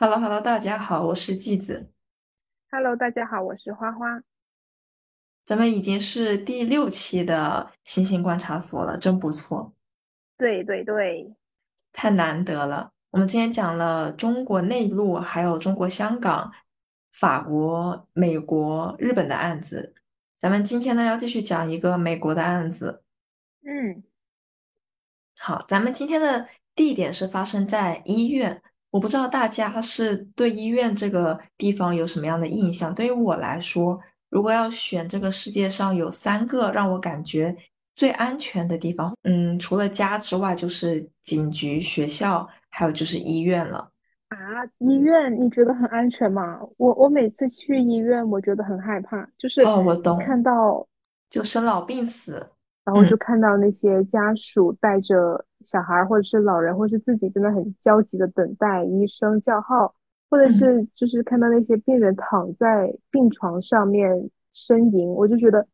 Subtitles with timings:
[0.00, 1.92] h e l l o h e l l o 大家好，我是季子。
[2.70, 4.22] Hello，大家好，我是花花。
[5.44, 9.74] 咱们已经是第六期的星星观察所了，真不错，
[10.38, 11.36] 对对对，
[11.92, 12.92] 太难得了。
[13.10, 16.50] 我们今天讲了中国内陆，还有中国香港、
[17.12, 19.94] 法国、美国、日本的案子。
[20.34, 23.04] 咱们今天呢，要继续讲一个美国的案子。
[23.66, 24.02] 嗯，
[25.36, 28.62] 好，咱们今天的地点是发生在医院。
[28.90, 32.94] 我不知道大家是对医院这个地方有什么样的印象。
[32.94, 37.56] 对于我来说，如果要选这个世界上有三个让我感觉
[37.94, 43.90] 最安全的地方，嗯，除了家之外，就是警局、学校，还有就是医院了。
[44.28, 44.36] 啊，
[44.78, 46.60] 医院你觉得很安全吗？
[46.76, 50.86] 我我每次去医院，我觉得很害怕，就是哦，我懂，看到，
[51.28, 52.46] 就生老病死，
[52.84, 59.94] 然后就嗯看到那些家属带着小孩儿或者是老人，或者是自己真的很焦急的等待医生叫号，
[60.28, 60.50] 或者嗯。
[60.50, 65.66] 是就是看到那些病人躺在病床上面呻吟，我就觉得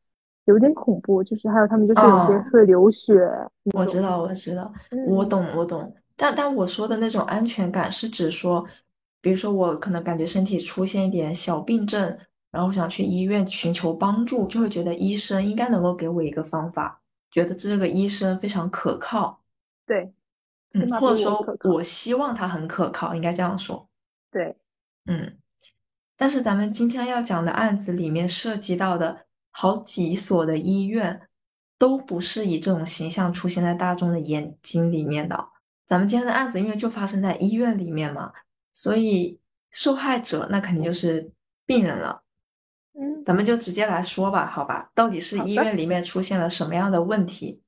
[0.46, 1.22] 有点恐怖。
[1.24, 3.14] 就是还有他们就是有些哦，会流血
[3.74, 5.28] 我知道，我知道，我嗯。
[5.28, 5.94] 懂，我懂。
[6.16, 8.66] 但但我说的那种安全感是指说，
[9.20, 12.16] 比如说我可能感觉身体出现一点小病症，
[12.56, 19.42] 然后想去医院寻求帮助，就会觉得医生应该能够给我一个方法，觉得这个医生非常可靠，
[19.84, 20.10] 对，
[20.72, 21.16] 嗯，或者。
[21.16, 23.86] 说我希望他很可靠，应该这样说，
[24.30, 24.56] 对，
[25.04, 25.36] 嗯。
[26.16, 31.28] 但是咱们今天要讲的案子里面涉及到的好几所的医院，
[31.76, 35.50] 都不是以这种形象出现在大众的眼睛里面的。
[35.84, 38.32] 咱们今天的案子因为就发生在医院里面嘛，
[38.72, 39.38] 所以
[39.70, 41.30] 受害者那肯定就是
[41.66, 42.22] 病人了。
[42.98, 44.90] 嗯，咱们就直接来说吧，好吧？
[44.94, 47.60] 到底是，医院里面出现了什么样的问题？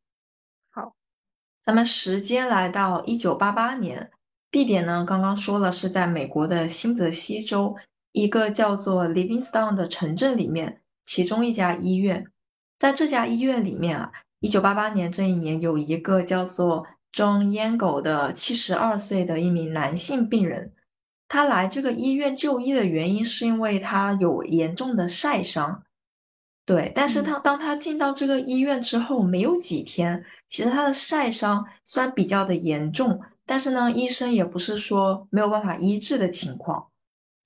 [0.70, 0.94] 好，
[1.62, 4.10] 咱们时间来到一九八八年，
[4.50, 7.76] 地点呢，刚刚说了是在美国的新泽西州
[8.12, 12.26] 一个叫做 Livingston 的城镇里面，其中一家医院。
[12.78, 20.72] 在这家医院里面啊，一九八八年这一年有一个叫做 John y a n g o 的七十二岁的一名男性病人，
[21.28, 25.84] 他来这个医院就医的原因是因为他有严重的晒伤。
[26.64, 36.88] 对，但是嗯他当他进到这个医院之后，没有几天，其实他的晒伤虽然比较的严重，但是呢，医生也不是说没有办法医治的情况。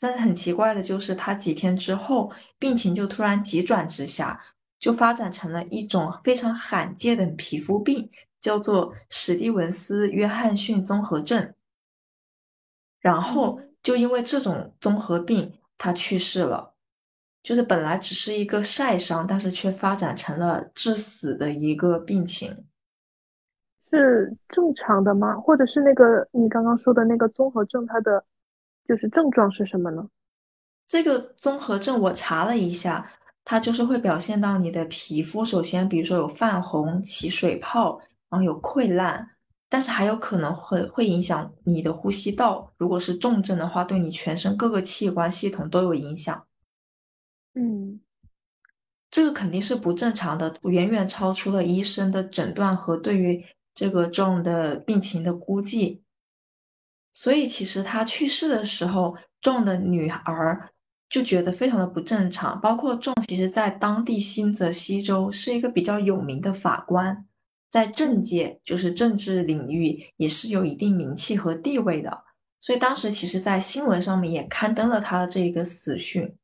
[0.01, 4.41] 但是很奇怪的就是，他几天之后，病情就突然急转直下，
[4.81, 8.11] 就发展成了一种非常罕见的皮肤病，
[8.41, 11.55] 叫做史蒂文斯约翰逊综合症。
[13.01, 16.75] 然后嗯，就因为这种综合病，他去世了。
[17.43, 22.65] 就是本来只是一个晒伤，但是却发展成了致死的一个病情。
[23.91, 25.35] 是正常的吗？
[25.37, 28.25] 或者是那个你刚刚说的那个综合症，它的
[28.87, 30.09] 就是症状是什么呢？
[30.87, 33.11] 这个综合症我查了一下，
[33.45, 38.01] 它就是会表现到你的皮肤，首先比如说有泛红、起水泡，
[38.31, 39.29] 然后有溃烂，
[39.73, 42.71] 但是还有可能会会影响你的呼吸道。
[42.77, 46.47] 如果是重症的话，对你全身各个器官系统都有影响。
[47.55, 47.99] 嗯
[49.11, 53.43] 这个肯定是不正常的，远远超出了医生的诊断和对于
[53.75, 56.03] 这个 John 的病情的估计。
[57.11, 60.69] 所以其实他去世的时候，John 的女儿
[61.09, 62.61] 就觉得非常的不正常。
[62.61, 67.27] 包括 John 其实在当地新泽西州是一个比较有名的法官，
[67.73, 72.23] 在政，界就是政治领域也是有一定名气和地位的。
[72.59, 76.37] 所以当时其实，在新闻上面也刊登了他的这一个死讯。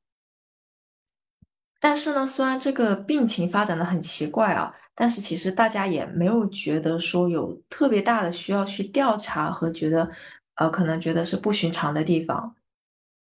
[1.79, 10.11] 但是呢，虽然这个病情发展的很奇怪啊，但是其实大家也没有觉得说有特别大的需要去调查和觉得，
[10.55, 12.57] 呃，可能觉得是不寻常的地方，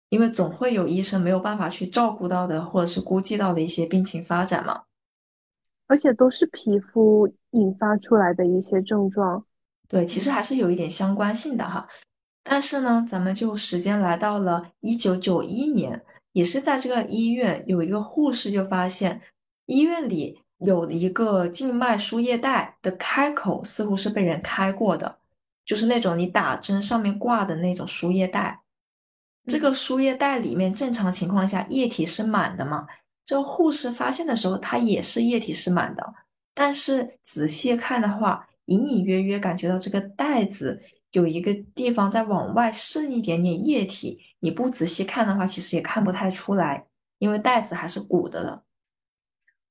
[0.09, 4.83] 因为总会有医生没有办法去照顾到的，或者是估计到的一些病情发展嘛。
[5.87, 9.45] 而且都是皮肤引发出来的一些症状。
[9.87, 11.87] 对，其实嗯还是有一点相关性的哈。
[12.43, 16.03] 但是呢，咱们就时间来到了一九九一年，
[16.33, 19.21] 也是在这个医院，有一个护士就发现
[19.65, 25.17] 医院里有一个静脉输液带的开口似乎是被人开过的，
[25.65, 28.61] 就是那种你打针上面挂的那种输液带。
[29.47, 32.87] 这个嗯，输液带里面正常情况下液体是满的嘛？
[33.25, 36.13] 这个护士发现的时候，它也是液体是满的，
[36.53, 40.79] 但是仔细看的话，隐隐约约感觉到这个袋子
[41.11, 46.85] 有一个地方在往外渗一点点液体，你不仔细看的话，其实也看不太出来，
[47.17, 48.63] 因为袋子还是鼓的了。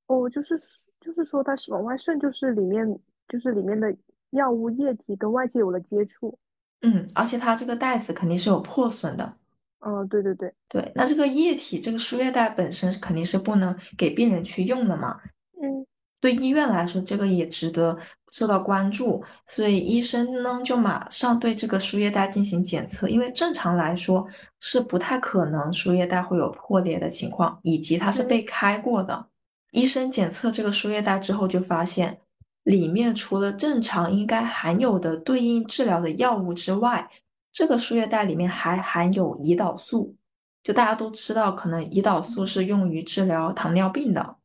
[0.07, 0.59] 哦，就是
[1.01, 2.99] 就是说它是往外渗，就是里面
[3.29, 3.95] 就是里面的
[4.31, 6.39] 药物液体跟外界有了接触。
[6.83, 9.37] 嗯，而且它这个袋子肯定是有破损的。
[9.85, 15.21] 哦，对对对，对，那这个液体，这个输液袋本身肯定是不能给病人去用的嘛。
[15.63, 15.87] 嗯
[16.21, 17.95] 对医院来说，这个也值得
[18.33, 24.27] 受到关注，所以医生呢就马上对这个输液袋进行检测，因为正常来说
[24.59, 29.27] 是不太可能输液袋会有破裂的情况，以及它是被嗯开过的。
[29.73, 32.19] 医生检测这个输液袋之后，就发现
[32.63, 37.07] 里面除了正常应该含有的对应治疗的药物之外，
[37.55, 40.15] 这个输液袋里面还含有胰岛素。
[40.63, 44.37] 就大家都知道，可能胰岛素是用于治疗糖尿病的。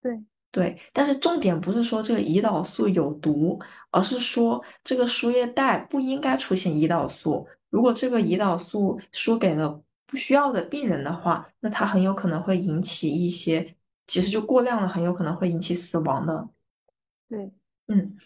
[0.00, 0.18] 对，
[0.50, 3.60] 对，但是重点不是说这个胰岛素有毒，
[3.90, 7.46] 而是说这个输液袋不应该出现胰岛素。
[7.68, 13.76] 如果这个胰岛素输给了不需要的病人的话，那它很有可能会引起一些，
[14.06, 16.48] 其实就过量了，很有可能会引起死亡的。
[17.28, 17.52] 对，
[17.88, 18.16] 嗯，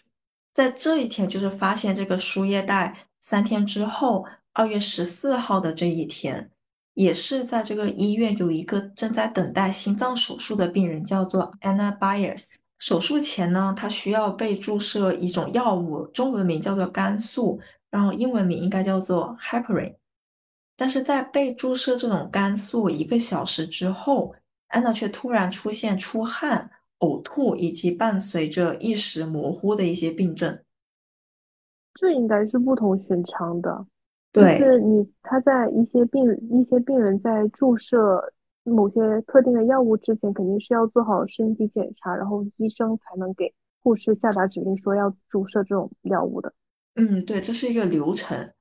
[0.53, 6.51] 在这一天，就是发现这个输液袋三天之后，二月十四号的这一天，
[6.93, 12.47] 也是在这个医院有一个正在等待心脏手术的病人，叫做 Anna Byers。
[12.79, 19.95] 手术前呢，她需要被注射一种药物，中文名叫做肝素，然后英文名应该叫做 heparin。
[20.75, 24.35] 但是在被注射这种肝素一个小时之后，
[24.67, 26.69] 安娜却突然出现出汗、
[26.99, 30.59] 呕吐以及伴随着意识模糊的一些病症。
[31.93, 33.85] 这应该是不同寻常的。
[34.31, 43.53] 对就，是你，他在一些病一些病人在注射某些特定的药物之前，肯定是要做好身体检查，然后医生才能给
[43.83, 46.51] 护士下达指令说要注射这种药物的。
[46.95, 48.51] 嗯，对，这是一个流程。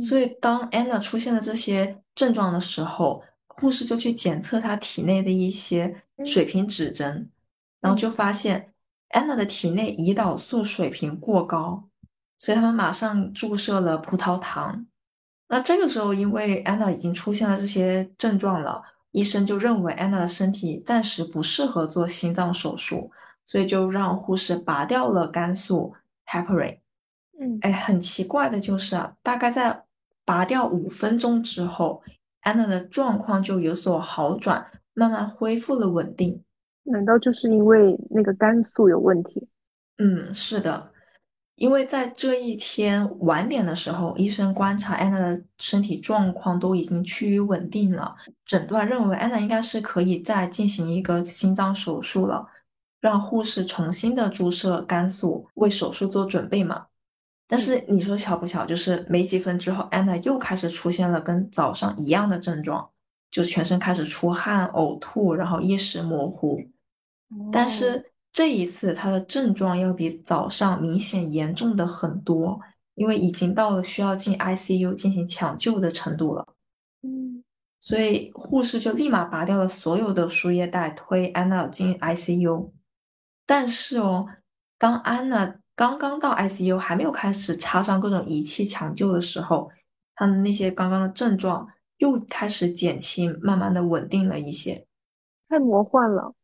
[0.00, 7.30] 所嗯以当安娜出现了这些症状的时候，护士就去检测她体内的一些嗯水平指针，
[7.80, 8.72] 然后嗯就发现
[9.08, 11.88] 安娜的体内胰岛素水平过高，
[12.38, 14.86] 所以他们马上注射了葡萄糖。
[15.48, 23.10] 那这个时候，因为安娜已经出现了这些症状了，医生就认为安娜的身体暂时不适合做心脏手术，
[23.44, 25.94] 所以就让护士拔掉了肝素
[26.26, 26.78] heparin。
[27.38, 29.84] 嗯，哎，很奇怪的就是啊，大概在
[30.24, 32.02] 拔掉五分钟之后，
[32.40, 36.42] 安娜的状况就有所好转，慢慢恢复了稳定。
[36.82, 39.48] 难道就是因为那个肝素有问题？
[39.98, 40.90] 嗯，是的，
[41.56, 48.14] 因为在这一天晚点的时候，医生观察安娜的身体状况都已经趋于稳定了，
[48.44, 52.46] 诊断认为安娜应该是可以再进行一个心脏手术了，
[53.00, 56.86] 让护士重新的注射肝素，为手术做准备嘛。
[57.48, 62.90] 但是你说巧不巧，就是没几分之后，安娜又开始出现了跟早上一样的症状，
[63.30, 66.60] 就全身开始出汗、呕吐，然后意识模糊。
[67.50, 72.60] 但哦，是这一次她的症状要比早上明显严重的很多，
[72.94, 76.46] 因为已经到了需要进 ICU 进行抢救的程度了。
[77.02, 77.42] 嗯
[77.80, 82.72] 所以护士就立马拔掉了所有的输液袋，推安娜进 ICU。
[83.46, 84.26] 但是哦，
[84.76, 89.70] 当安娜刚刚到 ICU，还没有开始插上各种仪器抢救的时候，
[90.14, 91.66] 她的那些刚刚的症状
[91.96, 94.86] 又开始减轻，慢慢的稳定了一些。
[95.48, 96.34] 太魔幻了，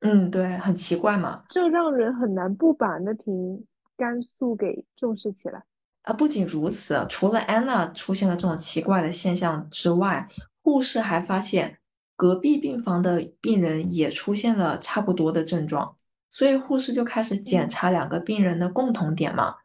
[0.00, 1.44] 嗯，对，很奇怪嘛。
[1.48, 3.66] 这让人很难不把那瓶
[3.96, 5.62] 肝素给重视起来。
[6.02, 10.28] 啊，不仅如此，除了安娜出现了这种奇怪的现象之外，
[10.62, 11.78] 护士还发现
[12.16, 15.96] 隔壁病房的病人也出现了差不多的症状，
[16.30, 19.56] 所以护士就开始检嗯查两个病人的共同点嘛，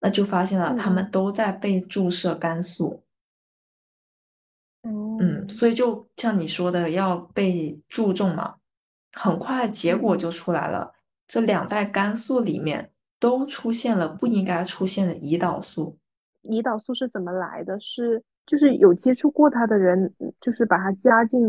[0.00, 3.04] 那就发现了嗯他们都在被注射肝素，
[4.82, 8.56] 嗯嗯，所以就像你说的要被注重嘛，
[9.14, 10.92] 很快结果嗯就出来了，
[11.26, 15.96] 这两袋肝素里面都出现了不应该出现的胰岛素。
[16.42, 17.78] 胰岛素是怎么来的？
[17.80, 21.40] 是就是有接触过它的人，就是把它加进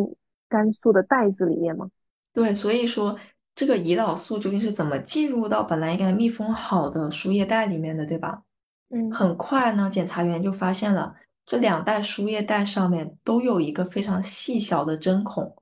[0.48, 1.90] 肝素的袋子里面吗？
[2.32, 3.18] 对，所以说
[3.54, 8.42] 这个胰岛素究竟是怎么进入到本来应该密封好的输液袋里面的，对吧？
[8.90, 11.14] 嗯很快呢，检查员就发现了
[11.46, 15.54] 这两袋输液袋上面都有一个非常细小的针孔，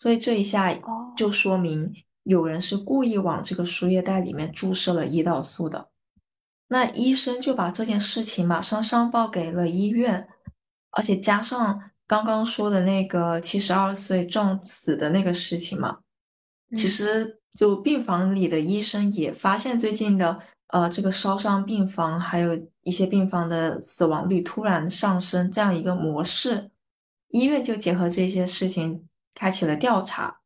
[0.00, 1.92] 所以这一下哦，就说明
[2.22, 5.90] 有人是故意往这个输液袋里面注射了胰岛素的。
[6.68, 10.26] 那医生就把这件事情马上上报给了医院，
[10.92, 15.98] 而且加上刚刚说的那个七十二岁撞死的那个事情嘛，
[16.74, 16.88] 其嗯。
[16.88, 26.70] 实就病房里的医生也发现最近的呃这个烧伤病房还有一些病房的死亡率突然上升这样一个模式，
[27.28, 29.06] 医院就结合这些事情
[29.40, 30.40] 开启了调查。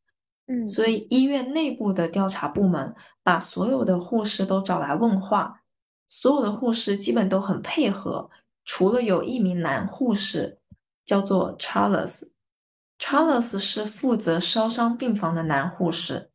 [0.47, 5.63] 嗯所以医院内部的调查部门把所有的护士都找来问话，
[6.07, 8.29] 所有的护士基本都很配合，
[8.63, 10.59] 除了有一名男护士
[11.03, 16.31] 叫做 Charles，Charles 是负责烧伤病房的男护士。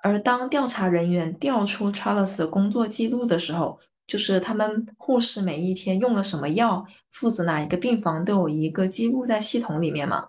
[0.00, 10.28] 而当调查人员调出 Charles 的工作记录的时候，就是他们护士每一天用了什么药，负责哪一个病房都有一个记录在系统里面嘛。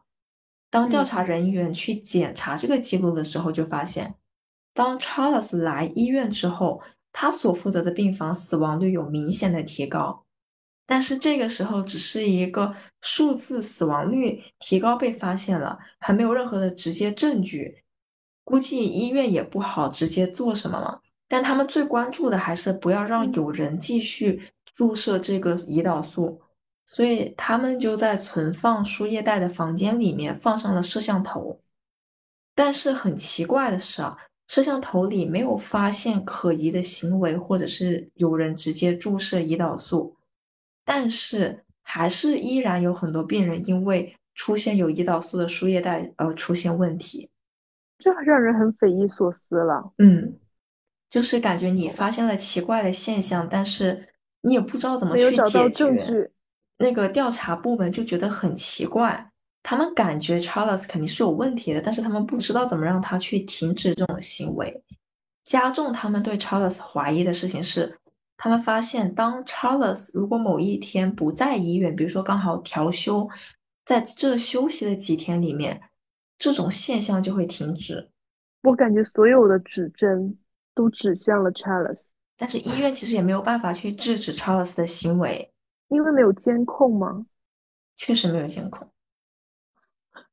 [0.70, 4.16] 当调查人员去检查这个记录的时候，就发现，
[4.74, 10.26] 当 Charles 来医院之后，他所负责的病房死亡率有明显的提高。
[10.86, 17.84] 但是这个时候只是一个数字，死亡率提高被发现了，还没有任何的直接证据。
[18.44, 24.42] 估计医院也不好直接做什么嘛，但他们最关注的还是不要让有人继续
[24.74, 26.42] 注射这个胰岛素，
[26.92, 31.62] 所以他们就在存放输液袋的房间里面放上了摄像头。
[32.56, 34.18] 但是很奇怪的是啊，
[34.48, 40.18] 摄像头里没有发现可疑的行为，或者是有人直接注射胰岛素，
[40.84, 47.30] 但是还是依然有很多病人因为出现有胰岛素的输液袋而出现问题。
[48.00, 49.94] 这让人很匪夷所思了。
[50.00, 50.40] 嗯，
[51.08, 54.08] 就是感觉你发现了奇怪的现象，但是
[54.42, 56.32] 你也不知道怎么去解决。
[56.80, 59.30] 那个调查部门就觉得很奇怪，
[59.62, 64.84] 他们感觉 Charles 肯定是有问题的，但是他们不知道怎么让他去停止这种行为。
[65.44, 68.00] 加重他们对 Charles 怀疑的事情是，
[68.38, 73.30] 他们发现当 Charles 如果某一天不在医院，比如说刚好调休，
[73.86, 75.80] 在这休息的几天里面。
[76.42, 78.12] 这种现象就会停止。
[78.64, 80.38] 我感觉所有的指针
[80.74, 81.98] 都指向了 Charles，
[82.38, 85.52] 但是医院其实也没有办法去制止 Charles 的行为，
[85.90, 87.26] 因为没有监控吗？
[87.98, 88.90] 确实没有监控。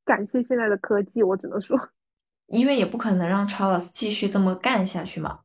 [0.04, 1.76] 感谢现在的科技，我只能说，
[2.46, 5.40] 医院也不可能让 Charles 继续这么干下去嘛。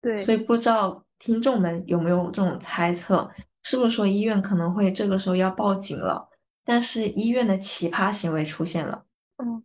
[0.00, 3.30] 对，所以不知道听众们有没有这种猜测，
[3.62, 6.28] 是不是说医院可能会这个时候要报警了？
[6.64, 9.04] 但是医院的奇葩行为出现了。
[9.38, 9.64] 嗯。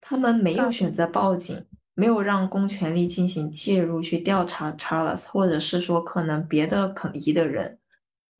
[0.00, 7.78] 他们没有选择报警，没有让公权力进行介入去调查 Charles，或者是说可能别的可疑的人，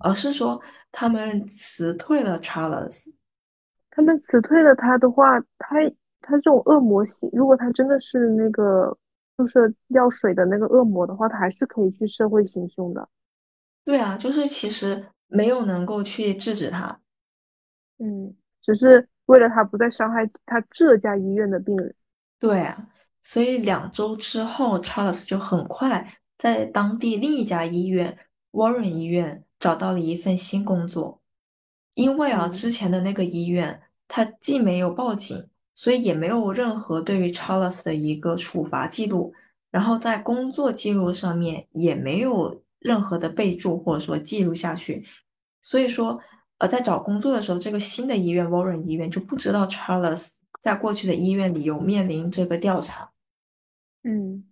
[0.03, 3.13] 而是说他们辞退了 Charles。
[3.91, 5.77] 他们辞退了他的话，他
[6.21, 8.97] 他这种恶魔型，如果他真的是那个
[9.37, 13.09] 就是药水的那个恶魔的话，他还是可以去社会行凶的。
[13.85, 17.01] 对啊，就是其实没有能够去制止他。
[17.99, 19.09] 嗯，只是。
[19.27, 21.95] 为了他不再伤害他这家医院的病人，
[22.41, 22.89] 对啊，
[23.23, 26.07] 所以两周之后，Charles 就很快
[26.37, 28.19] 在当地另一家医院
[28.51, 31.23] Warren 医院找到了一份新工作。
[31.95, 39.33] 因为啊，之前的那个医院他既没有报警，所以也没有任何对于 Charles 的一个处罚记录，
[39.71, 45.07] 然后在工作记录上面也没有任何的备注或者说记录下去，
[45.61, 46.21] 所以说。
[46.59, 50.29] 呃在找工作的时候，这个新的医院 Warren 医院就不知道 Charles
[50.61, 53.11] 在过去的医院里有面临这个调查。
[54.05, 54.45] 嗯，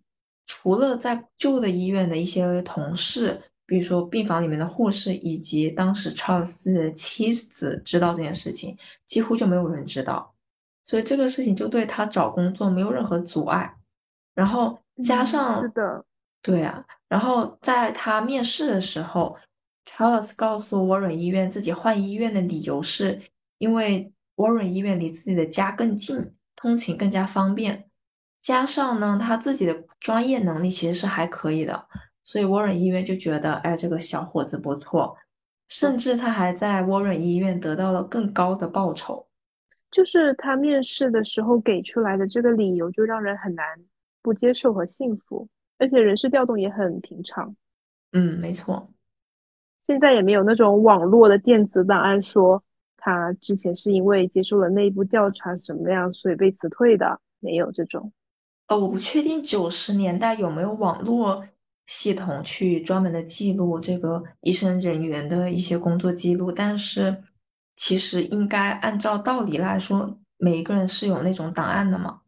[0.44, 10.34] 除了在旧的医院的一些同事，比如说病房里面的护士，以及当时 Charles 的妻子知道这件事情，几乎就没有人知道。
[10.84, 13.72] 所以这个事情就对他找工作没有任何阻碍。
[14.34, 16.04] 然后加上是的，
[16.42, 19.36] 对啊，然后在他面试的时候。
[19.86, 23.20] Charles 告诉 Warren 医院，自己换医院的理由是
[23.58, 27.90] 因为 Warren 医院离自己的家更近，通勤更加方便。
[28.40, 31.88] 加上呢，他自己的专业能力其实是还可以的，
[32.30, 35.16] 所以 Warren 医院就觉得，哎，这个小伙子不错。
[35.68, 39.26] 甚至他还在 Warren 医院得到了更高的报酬。
[39.90, 43.66] 就是他面试的时候给出来的这个理由，就让人很难
[44.22, 47.56] 不接受和信服，而且人事调动也很平常。
[48.12, 48.84] 嗯，没错。
[49.88, 52.62] 现在也没有那种网络的电子档案说
[52.96, 58.12] 他之前是因为接受了内部调查什么样，所以被辞退的，没有这种。
[58.68, 61.44] 呃，我不确定九十年代有没有网络
[61.90, 67.24] 系统去专门的记录这个医生人员的一些工作记录，但是
[67.74, 72.20] 其实应该按照道理来说，每一个人是有那种档案的嘛。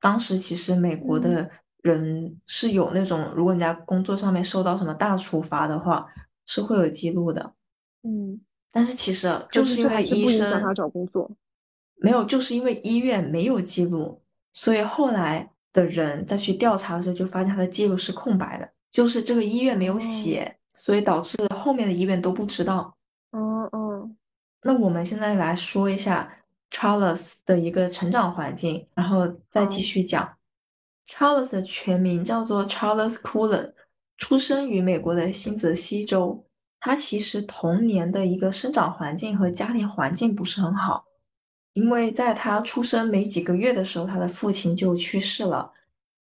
[0.00, 1.50] 当时其实美国的
[1.82, 6.06] 人是有那种，如果你在工作上面受到什么大处罚的话。
[6.50, 7.52] 是会有记录的，
[8.04, 8.40] 嗯，
[8.72, 11.30] 但是其实就是因为医生他找工作
[11.96, 14.22] 没有，就是因为医院没有记录，
[14.54, 22.96] 所以后来的人再去调查的时候，就发现他的记录是空白的，就是这个医院没有写，所以导致后面的医院都不知道。
[23.32, 24.16] 嗯嗯，
[24.62, 26.28] 那我们现在来说一下
[26.70, 30.36] Charles 的一个成长环境，然后再继续讲
[31.06, 33.74] Charles 的全名叫做 Charles Cullen。
[34.16, 36.44] 出生于美国的新泽西州，
[36.80, 41.04] 他其实童年的一个生长环境和家庭环境不是很好，
[41.74, 45.72] 因为在他出生没几个月的时候，他的父亲就去世了。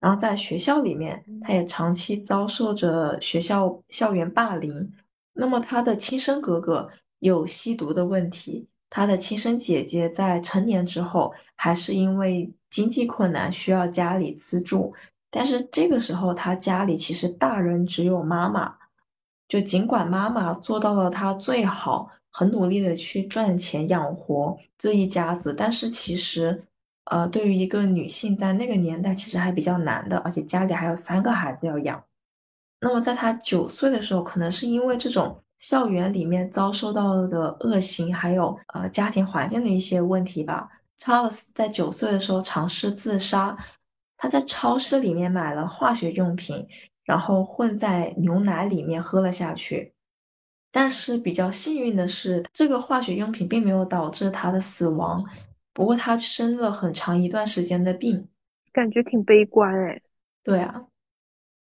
[0.01, 4.93] 然后在学校里面，他也长期遭受着学校校园霸凌。
[5.33, 6.89] 那么他的亲生哥哥
[7.19, 14.95] 有吸毒的问题，他的亲生姐姐在成年之后，还是因为经济困难需要家里资助。
[15.31, 18.75] 但是这个时候，他家里其实大人只有妈妈。
[19.49, 26.65] 就尽管妈妈做到了她最好，很努力的去赚钱养活这一家子，但是其实，
[27.07, 32.05] 呃，对于一个女性在那个年代其实还比较难的，而且家里还有三个孩子要养。
[32.81, 40.69] 那么在她九岁的时候，可能是因为这种校园里面遭受到的恶行，还有呃家庭环境的一些问题吧
[41.01, 43.57] ，Charles 在九岁的时候尝试自杀，
[44.17, 46.67] 他在超市里面买了化学用品。
[47.07, 49.95] 然后混在牛奶里面喝了下去，
[50.73, 55.25] 但是比较幸运的是，这个化学用品并没有导致他的死亡。
[55.77, 58.27] 不过他生了很长一段时间的病，
[58.73, 60.01] 感觉挺悲观哎。
[60.43, 60.87] 对啊，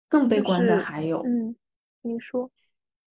[0.07, 1.55] 更悲观的还有，嗯，
[2.03, 2.51] 你说，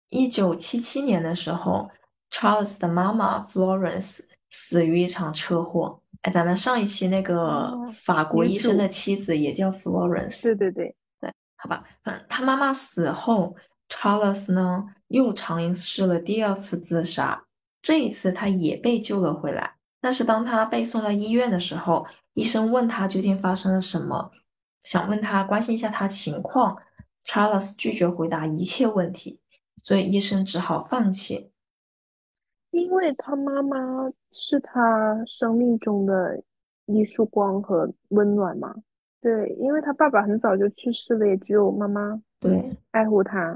[0.09, 1.89] 一九七七年的时候
[2.29, 4.19] ，Charles 的妈妈 Florence
[4.51, 6.03] 死于一场车祸。
[6.21, 10.43] 哎，咱们上一期那个法国医生的妻子也叫 Florence。
[10.43, 10.95] 对对对。
[11.55, 13.55] 好吧，嗯，他妈妈死后
[13.89, 17.43] ，Charles 呢又尝试了第二次自杀，
[17.81, 19.77] 这一次他也被救了回来。
[20.01, 24.31] 但是当他被送到医院的时候，医生问他究竟发生了什么，
[24.81, 26.75] 想问他关心一下他情况
[27.23, 29.39] ，Charles 拒绝回答一切问题，
[29.83, 31.51] 所以医生只好放弃。
[32.71, 33.77] 因为他妈妈
[34.31, 36.41] 是他生命中的
[36.85, 38.73] 一束光和温暖嘛。
[39.19, 43.55] 对，因为他爸爸很早就去世了，也只有妈妈对爱护他。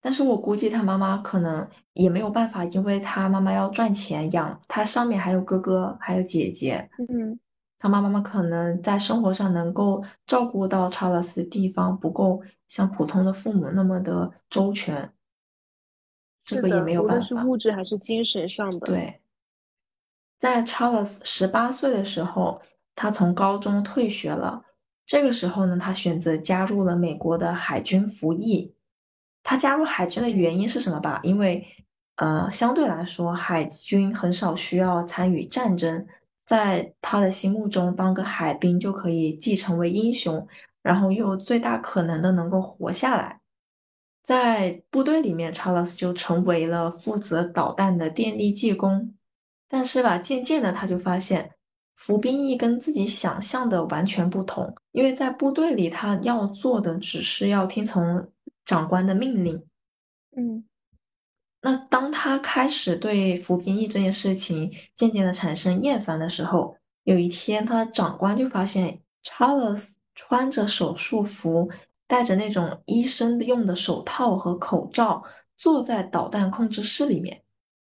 [0.00, 6.88] 但是我估计他妈妈可能也没有办法，因为他妈妈要赚钱养他，上面还有哥哥还有姐姐。
[6.98, 7.38] 嗯，
[7.78, 15.12] 他妈妈可能在生活上能够照顾到查尔斯的地方不够像普通的父母那么的周全，
[16.44, 17.26] 这个也没有办法。
[17.26, 18.86] 是物质还是精神上的。
[18.86, 19.20] 对，
[20.38, 22.60] 在查尔斯十八岁的时候。
[22.96, 24.62] 他从高中退学了，
[25.06, 28.74] 这个时候呢，他选择加入了美国的海军服役。
[29.50, 31.18] 他加入海军的原因是什么吧？
[31.24, 31.60] 因为，
[32.14, 36.06] 呃，相对来说，海军很少需要参与战争，
[36.46, 40.46] 在他的心目中，当个海兵就可以既成为英雄，
[40.84, 43.40] 然后又最大可能的能够活下来。
[44.22, 49.12] 在部队里面，查尔斯就成为了负责导弹的电力技工。
[49.68, 51.50] 但是吧，渐渐的他就发现。
[51.96, 58.26] 服兵役跟自己想象的完全不同，因为在部队里，他要做的只是要听从
[58.64, 59.64] 长官的命令。
[60.36, 60.64] 嗯，
[61.62, 71.70] 那当他开始对服兵役这件事情渐渐的产生厌烦的时候，有一天，他的长官就发现 Charles 穿着手术服，
[72.06, 75.24] 戴着那种医生用的手套和口罩，
[75.56, 77.42] 坐在导弹控制室里面。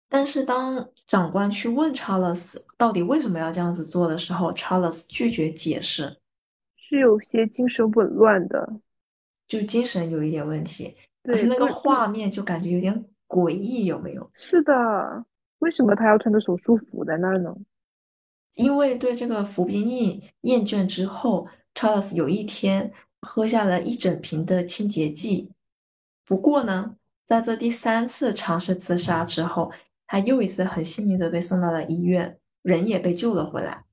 [0.09, 6.19] 但是当长官去问查尔斯到底为什么要这样子做的时候，查尔斯拒绝解释，
[6.75, 8.73] 是有些精神紊乱的，
[9.47, 14.29] 就精神有一点问题，而且那个画面就感觉有点诡异，有没有？
[14.33, 15.25] 是的，
[15.59, 17.55] 为什么他要穿着手术服在那儿呢？
[18.55, 25.51] 因为对这个服兵役厌倦之后，，Charles 有一天喝下了一整瓶的清洁剂。
[26.25, 29.71] 不过呢，在这第三次尝试自杀之后。
[30.05, 33.83] 他又一次很幸运的被送到了医院，人也被救了回来。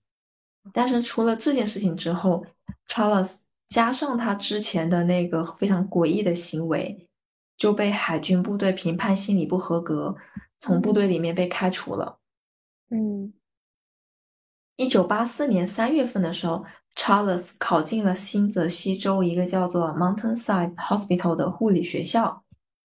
[0.70, 2.44] 但是除了这件事情之后
[2.88, 3.36] ，Charles
[3.70, 7.08] 加上他之前的那个非常诡异的行为，
[7.56, 10.16] 就被海军部队评判心理不合格，
[10.58, 12.18] 从部队里面被开除了。
[12.90, 13.32] 嗯，
[14.74, 16.64] 一九八四年三月份的时候
[16.96, 22.44] ，Charles 考进了新泽西州一个叫做 Mountainside Hospital 的护理学校。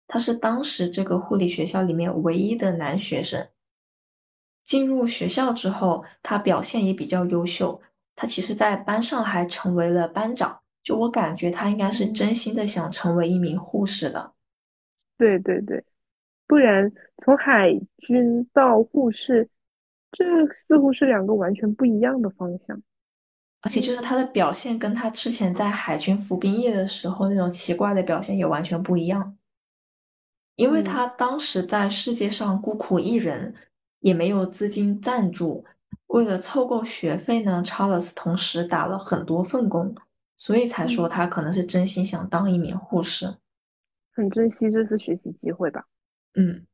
[0.08, 3.50] 他是当时这个护理学校里面唯一的男学生。
[4.63, 7.82] 进入学校之后，他表现也比较优秀。
[8.15, 10.62] 他其实，在班上还成为了班长。
[10.84, 14.34] 就我感觉，他应该是真心的想成为一名护士的。
[15.18, 15.84] 对对对，
[16.48, 19.50] 不然从海军到护士，
[20.12, 22.82] 这似乎是两个完全不一样的方向。
[23.62, 29.38] 而且，就是他的表现跟他之前在海军服兵役的时候那种奇怪的表现也完全不一样。
[30.56, 33.54] 因为他当时在世界上孤苦一人，
[34.00, 35.65] 也没有资金赞助，
[36.08, 39.94] 为了凑够学费呢，查尔斯同时打了很多份工，
[40.39, 43.36] 所以才说他可能是真心想当一名护士，
[44.13, 45.84] 很珍惜这次学习机会吧。
[46.36, 46.65] 嗯，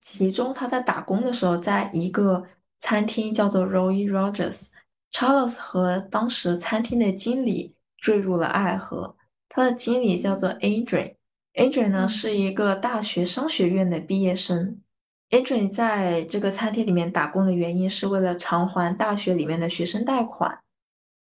[0.00, 2.44] 其中他在打工的时候，在一个
[2.80, 4.70] 餐厅叫做 Roy Rogers。
[5.12, 9.16] Charles 和当时餐厅的经理坠入了爱河。
[9.48, 11.14] 他的经理叫做 Adrian。
[11.54, 14.82] Adrian 呢是一个大学商学院的毕业生。
[15.30, 20.60] Adrian 在这个餐厅里面打工的原因是为了偿还大学里面的学生贷款。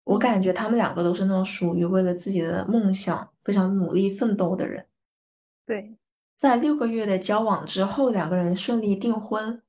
[0.06, 4.86] 我感觉他们两个都是那种属于为了自己的梦想非常努力奋斗的人。
[5.66, 5.98] 对，
[6.38, 9.62] 在六个月的交往之后，两个人顺利订婚。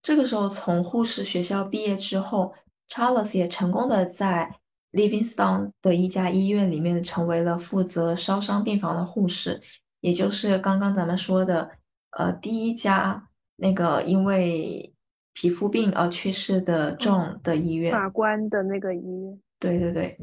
[0.00, 2.54] 这个时候，从护士学校毕业之后
[2.88, 4.60] ，Charles 也成功的在
[4.92, 9.60] Livingstone 的一家医院里面成为了负责烧伤病房的护士，
[10.00, 11.70] 也就是刚刚咱们说的，
[12.10, 14.94] 呃，第一家那个因为
[15.32, 19.40] 皮肤病而去世的 John 的医院，法官的那个医院。
[19.70, 20.18] 对对对。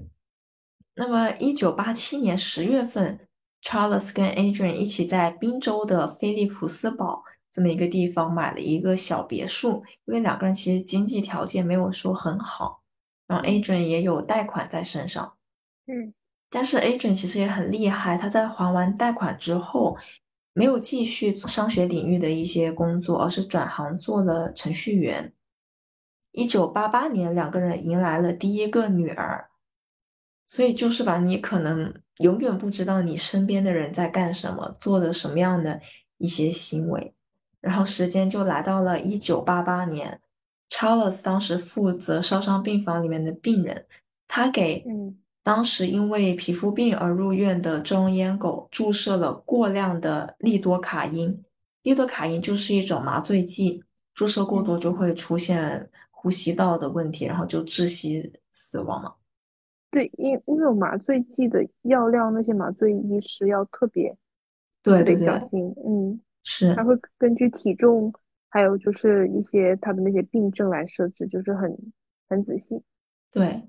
[0.95, 3.27] 那么，一九八七年十月份。
[3.63, 12.81] Charles 跟 Adrian 一起在宾州的菲利普斯堡这么一个地方买了一个小别墅，因为两个人其实经济条件没有说很好，
[13.27, 15.37] 然后 Adrian 也有贷款在身上，
[15.85, 16.11] 嗯，
[16.49, 19.95] 但是 Adrian 其实也很厉害，他在还完贷款之后，
[20.53, 25.31] 没有继续商学领域的一些工作，而是转行做了程序员。
[26.31, 29.49] 一九八八年，两个人迎来了第一个女儿。
[30.47, 35.79] 所以就是吧，你可能永远不知道你身边的人在干什么，做着什么样的
[36.17, 37.13] 一些行为。
[37.61, 40.19] 然后时间就来到了一九八八年
[40.69, 43.85] ，Charles 当时负责烧伤病房里面的病人，
[44.27, 44.83] 他给
[45.43, 51.43] 当时因为皮肤病而入院的中烟狗注射了过量的利多卡因。
[51.83, 55.89] 利多卡因就是一种麻醉剂，注射过多就会出现
[56.21, 59.15] 呼吸道的问题，然后就窒息死亡嘛。
[59.89, 64.15] 对，因因为有麻醉剂的药量，那些麻醉医师要特别
[64.83, 65.73] 对对小心。
[65.83, 68.13] 嗯，是，他会根据体重，
[68.49, 71.75] 还有就是一些他的那些病症来设置，就是很
[72.29, 72.83] 很仔细。
[73.31, 73.67] 对，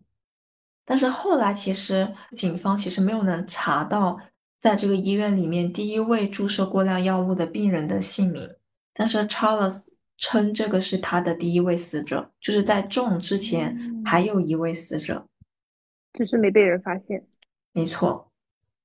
[0.85, 4.21] 但是后来其实警方其实没有能查到
[4.61, 8.47] 在这个医院里面第一位注射过量药物的病人的姓名，
[8.93, 9.89] 但是 Charles
[10.23, 15.27] 称这个是他的第一位死者，就是在中之前还有一位死者。
[16.13, 17.27] 只是没被人发现，
[17.73, 18.31] 没错。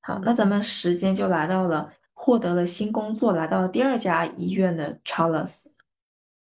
[0.01, 5.67] 好，那咱们时间就来到了获得了新工作，来到了第二家医院的 Charles。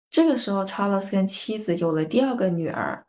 [0.08, 3.04] 这个时候，Charles 跟妻子有了第二个女儿，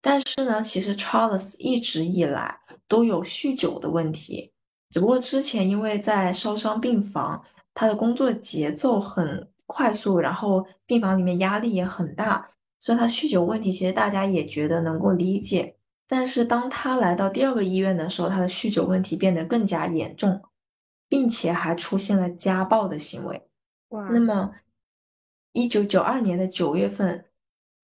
[0.00, 4.52] 但是呢，其实 Charles 一直以来都有酗酒的问题，
[4.88, 12.48] 只不过之前因为在烧伤病房，他的工作节奏很快速，然后病房里面压力也很大，
[12.80, 15.76] 所以他酗酒问题其实大家也觉得能够理解。
[16.08, 20.42] 但是当他来到第二个医院的时候，他的酗酒问题变得更加严重，
[21.08, 23.46] 并且还出现了家暴的行为。
[23.88, 24.50] 那么，
[25.52, 27.26] 一九九二年的九月份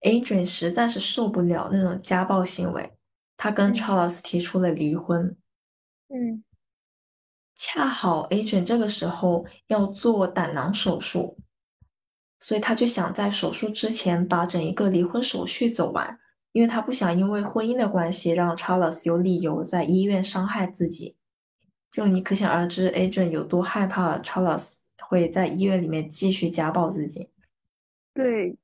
[0.01, 2.97] ，Adrian 实在是受不了那种家暴行为，
[3.37, 5.37] 他跟 Charles 提出了离婚。
[6.09, 6.43] 嗯，
[7.55, 11.39] 恰好 Adrian 这个时候要做胆囊手术，
[12.39, 16.19] 所以他就想在手术之前把整一个离婚手续走完。
[16.53, 21.15] 因为他不想因为婚姻的关系让 Charles 有理由在医院伤害自己，
[21.91, 27.29] 就你可想而知，Adrian 有多害怕 Charles 会在医院里面继续家暴自己。
[28.15, 28.57] 对，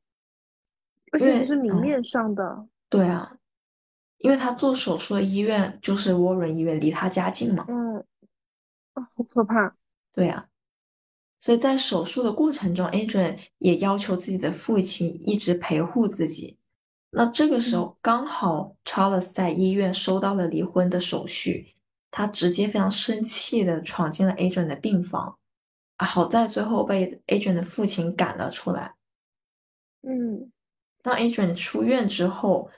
[1.11, 2.67] 而且是明面上的。
[2.89, 3.37] 对啊，
[4.17, 7.67] 因为他做手术的医院就是 Warren 医院，离他家近嘛。
[7.69, 7.99] 嗯，
[8.95, 9.77] 啊，好可怕。
[10.15, 10.49] 对啊，
[11.43, 16.57] 所以在手术的过程中，Adrian 也要求自己的父亲一直陪护自己。
[17.11, 21.75] 那这个时候刚好 Charles 在医院收到了离婚的手续，
[22.13, 25.37] 他直接非常生气的闯进了 Adrian 的病房，
[25.97, 28.95] 啊，好在最后被 Adrian 的父亲赶了出来。
[30.03, 30.53] 嗯，
[31.03, 32.71] 当 Adrian 出院之后，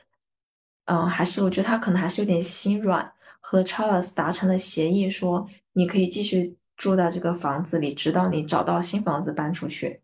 [0.86, 10.02] 嗯，还是我觉得他可能还是有点心软，和 Charles 达成了协议，说你可以继续住在这个房子里，直到你找到新房子搬出去。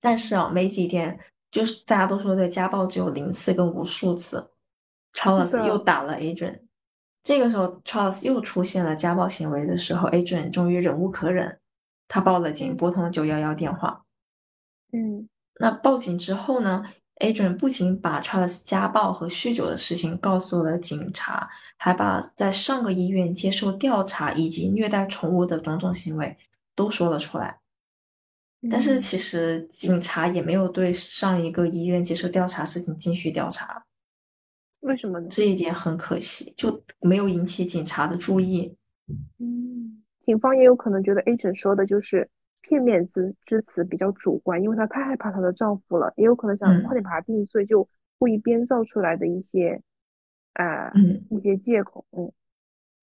[0.00, 1.18] 但是啊，没几天。
[1.50, 4.52] 就是大家都说对家暴只有零次跟无数次
[5.12, 6.60] ，Charles 又打了 Adrian。
[7.24, 11.58] 这个时候 Charles 又出现了家暴行为的时候，Adrian 终于忍无可忍，
[12.06, 14.04] 他报了警，拨通了九幺幺电话。
[14.92, 16.84] 嗯，那报警之后呢
[17.20, 26.36] ，Adrian 不仅把 Charles 家暴和酗酒的事情告诉了警察，还把在上个医院接受调查以及虐待宠物的种种行为
[26.74, 27.60] 都说了出来。
[28.70, 33.86] 但是其实警察也没有对上一个医院接受调查事情继续调查，
[34.80, 35.28] 为什么呢？
[35.30, 38.76] 这一点很可惜，就没有引起警察的注意。
[39.38, 42.28] 嗯，警方也有可能觉得 A 诊说的就是
[42.70, 49.82] 片面之之词比较主观，因为她太害怕她的丈夫了，也有可能想快点把他定罪，就故意编造出来的一些
[50.54, 52.30] 啊、嗯，一些借口，嗯，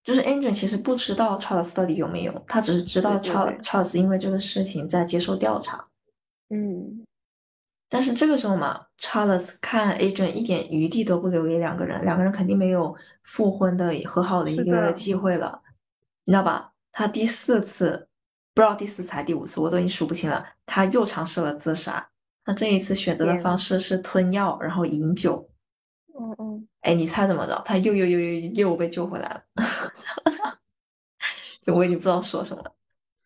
[0.06, 5.86] 就是 Angel 其实不知道 Charles 到底有没有，他只是知道 Charles 对 Charles 因为这个事情在接受调查。
[6.50, 7.06] 嗯，
[7.90, 14.94] 但是这个时候嘛，Charles 看 Adrian 一点余地都不留给两个人，两个人肯定没有复婚的和好的一个。
[14.94, 15.62] 机会了，
[16.24, 16.72] 你知道吧？
[16.92, 18.07] 他第四次，
[18.58, 20.44] 不知道第四次还是第五次，我都已经数不清了。
[20.66, 22.10] 他又尝试了自杀，
[22.44, 25.48] 他这一次选择的方式是吞药，然后饮酒。
[26.20, 27.62] 嗯嗯，哎，你猜怎么着？
[27.64, 29.44] 他又又又又又被救回来了，
[31.72, 32.74] 我已经不知道说什么了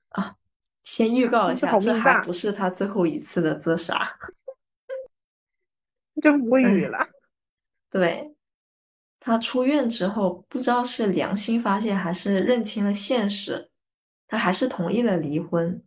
[0.10, 0.36] 啊！
[0.84, 4.14] 先预告一下，这还不是他最后一次的自杀。
[6.22, 7.08] 真无语哎了，
[7.90, 8.36] 对，
[9.18, 13.71] 他出院之后，不知道是良心发现还是认清了现实，
[14.32, 15.84] 他还是同意了离婚，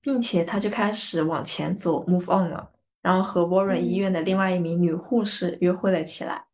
[0.00, 6.46] 并且他就开始往前走，move on 了，然后和 Warren 医嗯院的另外一名女护士约会了起来。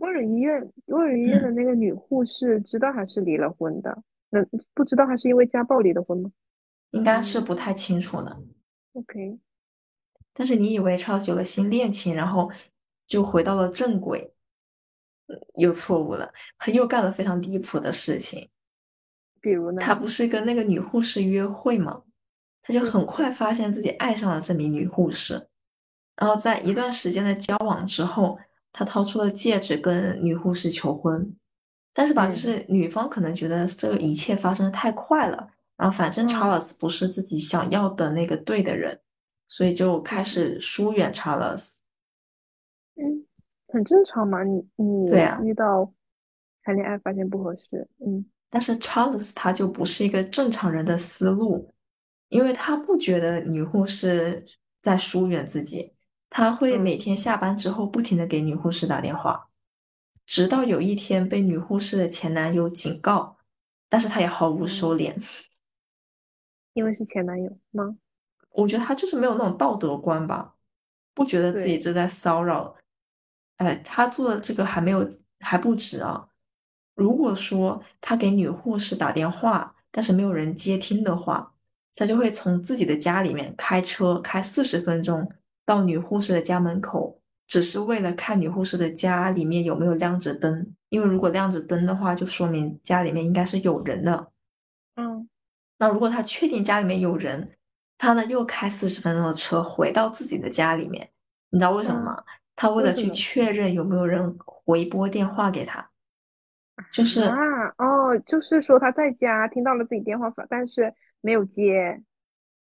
[0.00, 6.32] 沃伦医院，沃伦医院的那个女护士知道他是离了婚的，那不知道他是因为家暴离的婚吗
[6.90, 8.42] 应该是嗯不太清楚的
[8.94, 9.38] ，？OK，
[10.32, 12.50] 但是你以为 Charles 有了新恋情，然后
[13.06, 14.34] 就回到了正轨，
[15.28, 18.50] 嗯又错误了，他又干了非常离谱的事情。
[19.46, 19.78] 比如呢？
[19.78, 22.02] 他不是跟那个女护士约会吗？
[22.62, 25.46] 他就很快发现自己爱上了这名女护士，
[26.16, 28.36] 然后在一段时间的交往之后，
[28.72, 31.32] 他掏出了戒指跟女护士求婚。
[31.94, 39.00] 但是吧，就嗯是女方可能觉得这个一切发生的太快了，然后反正嗯 Charles 不是自己想要的那个对的人，
[39.46, 41.74] 所以就开嗯始疏远 Charles。
[42.96, 43.24] 嗯，
[43.68, 45.06] 很正常嘛，你你
[45.44, 45.92] 遇到
[46.64, 51.72] 谈恋爱发现不合适，嗯但是 Charles 他就不是一个正常人的思路，
[52.28, 54.44] 因为他不觉得女护士
[54.80, 55.94] 在疏远自己，
[56.30, 59.48] 他会嗯每天下班之后不停的给女护士打电话，
[60.24, 63.36] 直到有一天被女护士的前男友警告，
[63.88, 65.46] 但是他也毫无收嗯敛。
[66.74, 67.96] 因为是前男友吗？
[68.50, 70.54] 我觉得他就是没有那种道德观吧，
[71.14, 72.74] 不觉得自己对这在骚扰。
[73.56, 76.28] 哎，他做的这个还没有还不止啊。
[76.96, 81.52] 如果说他给女护士打电话，但是没有人接听的话，
[81.94, 85.30] 他就会从自己的家里面开车开四十分钟
[85.64, 90.74] 到女护士的家门口，只是为了看女护士的家里面有没有亮着灯。
[90.88, 94.28] 因为如果亮着灯的话，就说明家里面应该是有人的。
[94.96, 95.28] 嗯
[95.78, 97.46] 那如果他确定家里面有人，
[97.98, 101.10] 他呢又开四十分钟的车回到自己的家里面，
[101.50, 102.24] 你知道为什么嗯吗？
[102.54, 105.90] 他为了去么确认有没有人回拨电话给他，
[106.92, 107.36] 就是啊
[107.78, 112.02] 哦，就是说他在家听到了自己电话，但是没有接，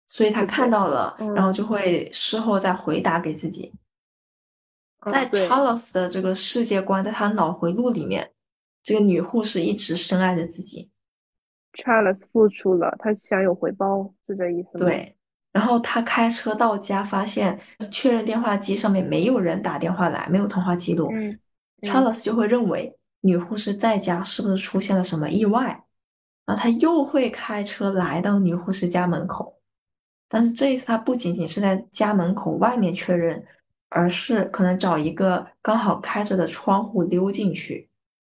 [0.06, 3.72] 所以他看到了，然后嗯就会事后再回答给自己。
[5.10, 8.30] 在 Charles 的这个世界观，在他脑回路里面，
[8.82, 10.90] 这个女护士一直深爱着自己。
[11.74, 15.16] Charles 付出了，他想有回报，是这意思吗？，对，
[15.52, 17.58] 然后他开车到家，发现
[17.90, 21.10] 确认电话机上面没有人打电话来，没有通话记录。
[21.12, 21.38] 嗯嗯
[21.82, 25.82] Charles 就会认为女护士在家是不是出现了什么意外，
[26.44, 29.58] 然后他又会开车来到女护士家门口，
[30.28, 33.42] 但是这一次他不仅仅是在家门口外面确认，
[33.88, 37.88] 而是可能找一个刚好开着的窗户溜进去，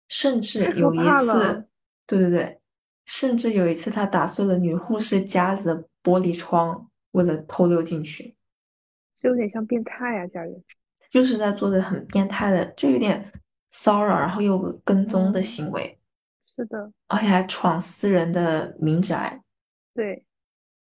[0.08, 1.66] 甚至有一次，
[2.06, 2.60] 对对对，
[3.04, 8.36] 甚至有一次他打碎了女护士家里的玻璃窗，为了偷溜进去。
[9.20, 10.62] 这有点像变态啊，家人。
[11.10, 13.32] 就是在做的很变态的，就有点
[13.74, 15.98] 骚扰，然后又跟踪的嗯行为，
[16.56, 19.42] 是的，而且还闯私人的民宅。
[19.92, 20.24] 对，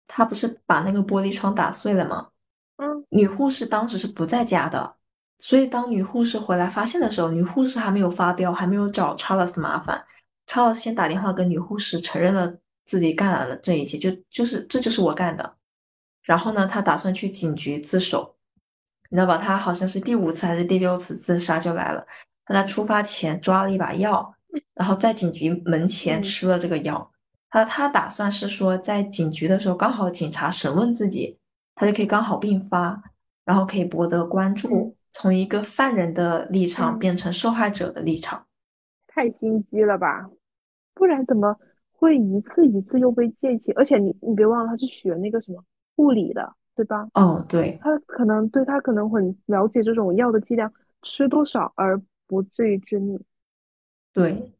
[0.05, 2.29] 他不是把那个玻璃窗打碎了吗？
[2.77, 4.95] 嗯女护士当时是不在家的，
[5.39, 10.05] 所以当女护士回来发现的时候，女护士还没有发飙，还没有找 Charles 麻烦。
[10.45, 15.55] Charles 先打电话跟女护士承认了自己干了这一切，就就是这就是我干的。
[16.21, 18.35] 然后呢，他打算去警局自首，
[19.09, 19.37] 你知道吧？
[19.37, 22.05] 他好像是第五次还是第六次自杀就来了。
[22.45, 24.33] 他在出发前抓了一把药，
[24.73, 27.11] 然后在警局门前嗯吃了这个药。
[27.49, 31.37] 他他打算是说，在警局的时候刚好警察审问自己，
[31.75, 33.03] 他就可以刚好并发，
[33.45, 38.47] 然后可以博得关注嗯，从一个犯人的立场嗯变成受害者的立场。
[39.07, 40.29] 太心机了吧？
[40.95, 41.55] 不然怎么
[41.91, 43.73] 会一次一次又被借钱？
[43.77, 45.63] 而且你你别忘了，他是学那个什么
[45.95, 47.07] 护理的，对吧？
[47.13, 53.23] 哦，对，他可能对他可能很了解这种药的剂量，吃多少而不至于致命。
[54.13, 54.53] 对，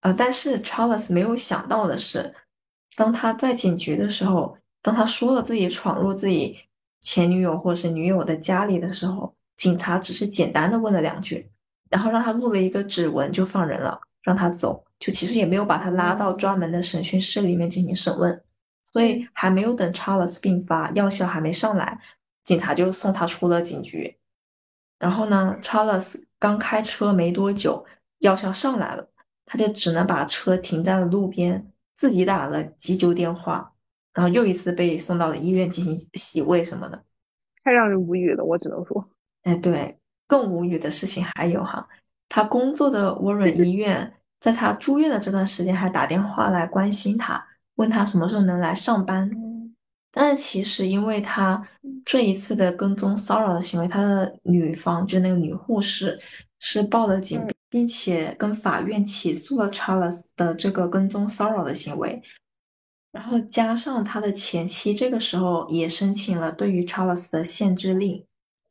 [0.00, 2.34] 呃，但是 Charles 没有想到的是，
[2.96, 6.58] 当他在警局的时候，当他说了自己闯入自己
[7.00, 11.50] 前女友或是女友的家里的时候，警察只是简单的问了两句，
[11.90, 18.42] 然后让他录了一个指纹就放人了，让他走，就其实也没有把他拉到专门的审讯室里面进行审问。
[18.84, 21.98] 所以还没有等 Charles 病发，药效还没上来，
[22.44, 24.18] 警察就送他出了警局。
[24.98, 27.86] 然后呢，Charles 刚开车没多久，
[28.18, 29.08] 药效上来了，
[29.46, 33.72] 他就只能把车停在了路边，自己打了急救电话，
[34.12, 37.00] 然后又一次被送到了医院进行洗胃什么的，
[37.62, 39.08] 太让人无语了，我只能说。
[39.44, 41.88] 哎，对，更无语的事情还有哈，
[42.28, 47.46] 他工作的沃伦医院，在他住院的这段时间还打电话来关心他。
[47.76, 49.30] 问他什么时候能来上班，
[50.14, 51.66] 但是其实因为他
[52.04, 56.20] 这一次的跟踪骚扰的行为，他的女方就那个女护士
[56.60, 62.22] 是报了警，并且跟法院起诉了 Charles 的这个跟踪骚扰的行为，
[63.10, 68.26] 然后加上他的前妻这个时候也申请了对于 Charles 的限制令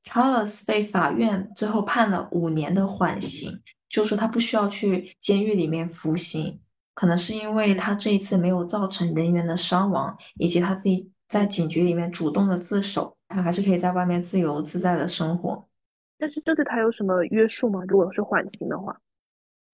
[0.06, 6.60] ，Charles 被法院最后判了五年的缓刑，就说他不需要去监狱里面服刑。
[6.94, 15.66] 可能是因为他这一次没有造成人员的伤亡，以及他自己在警局里面主动的自首，他还是可以在外面自由自在的生活。
[16.18, 17.82] 但是这对他有什么约束吗？
[17.88, 19.00] 如果是缓刑的话，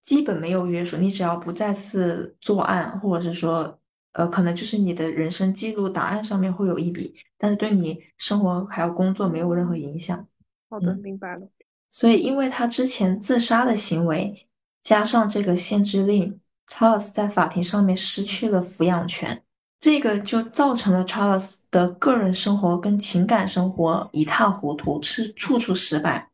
[0.04, 0.96] 基本没有约束。
[0.96, 3.76] 你只要不再次作案，或者是说，
[4.12, 10.24] 呃，可能就是你的人生记录档案上面会有一笔，但是对你生活还有工作没有任何影响。
[10.70, 11.48] 好的，明白了。
[11.90, 14.46] 所以，因为他之前自杀的行为，
[14.80, 16.40] 加上这个限制令。
[16.68, 19.42] Charles 在法庭上面失去了抚养权，
[19.80, 26.28] 这个就造成了 Charles 的个人生活跟情感生活一塌糊涂，是处处失败。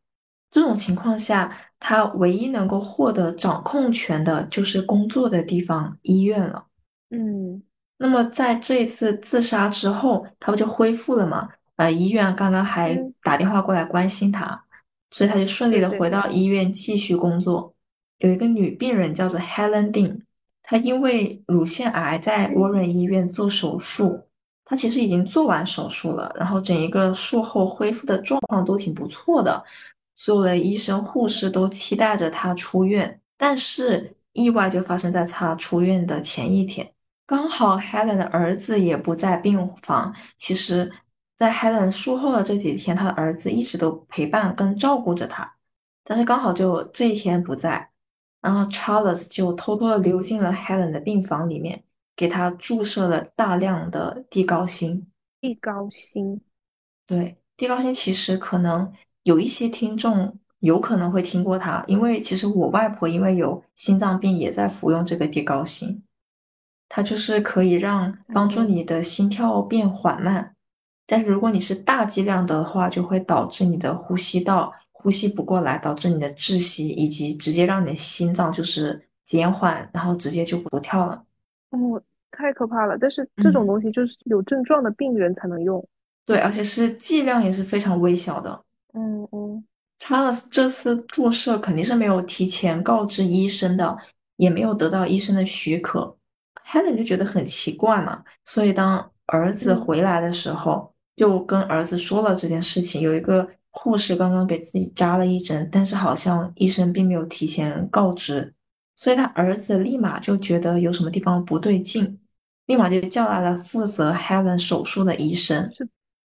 [0.51, 6.65] 这种情况下，他唯一能够获得掌控权的就是工作的地方医院了。
[7.11, 7.63] 嗯，
[7.99, 11.49] 那么在这一次自杀之后，他不就恢复了吗？
[11.77, 14.65] 呃，医院刚刚还打电话过来关心他，
[15.11, 17.75] 所以他就顺利的回到医院继续工作。
[18.19, 20.21] 有一个女病人叫做 Helen Dean，
[20.67, 24.19] 他因为乳腺癌在沃伦医院做手术，
[24.65, 29.63] 他其实已经做完手术了，然后整一个术后恢复的状况都挺不错的，
[30.15, 36.91] 所有的医生护士都期待着他出院，但是意外就发生在他出院的前一天，
[37.27, 40.91] 刚好 Helen 的儿子也不在病房，其实，
[41.37, 45.55] 在 Helen 术后的这几天，他的儿子一直都陪伴跟照顾着他，
[46.03, 47.91] 但是刚好就这一天不在。
[48.45, 51.83] 然后 Charles 就偷偷的溜进了 Helen 的病房里面，
[52.15, 55.07] 给她注射了大量的地高辛。
[55.41, 56.39] 地高辛，
[57.07, 66.03] 对，地高辛其实可能有一些听众有可能会听过它，因为其实我外婆因为有心脏病也在服用这个地高辛，
[66.91, 70.55] 它就是可以让帮助你的心跳变缓慢，
[71.07, 74.75] 但是如果你是大剂量的话，就会导致你的呼吸道。
[75.05, 81.23] 呼吸不过来，导致你的窒息，以及直接让你的心脏就是减缓，然后直接就不跳了。
[81.69, 82.97] 哦，太可怕了！
[82.99, 85.87] 但是这种东西就是有症状的病人才能用。
[86.25, 88.65] 对，而且是剂量也是非常微小的。
[88.95, 89.63] 嗯嗯。
[90.01, 93.99] Charles 这次注射肯定是没有提前告知医生的，
[94.37, 96.17] 也没有得到医生的许可。
[96.67, 103.03] Helen 就觉得很奇怪嘛，所以当儿子回来的时候，就跟儿子说了这件事情。
[103.03, 103.47] 有一个。
[103.77, 108.55] 护士刚刚给自己扎了一针，但是好像医生并没有提前告知，
[108.95, 112.21] 所以他儿子立马就觉得有什么地方不对劲，
[112.67, 115.69] 立马就叫来了负责 Helen 手术的医生。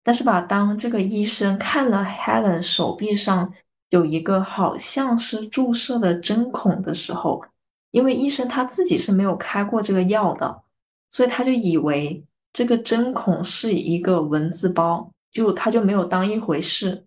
[0.03, 3.55] 但是吧，当这个医生看了 Helen 手臂上
[3.91, 7.45] 有一个好像是注射的针孔的时候，
[7.93, 10.63] 因为医生他自己是没有开过这个药的，
[11.11, 17.06] 所以他就以为这个针孔是一个蚊子包，就他就没有当一回事。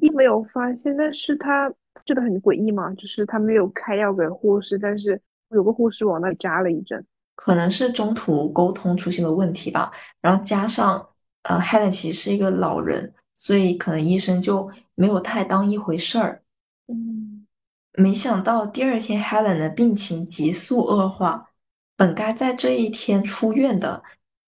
[0.00, 1.70] 并没有发现，但是他
[2.04, 5.20] 觉得很诡异嘛，就是他没有开药给护士，但是
[5.50, 7.04] 有个护士往那里扎了一针，
[7.36, 9.92] 可能是中途沟通出现了问题吧。
[10.20, 11.06] 然后加上
[11.42, 16.42] 呃，Helen 其实是一个老人，所以可能医生就没有太当一回事儿。
[16.88, 17.46] 嗯，
[17.92, 21.50] 没想到第二天 Helen 的病情急速恶化，
[21.96, 24.02] 本该在这一天出院的，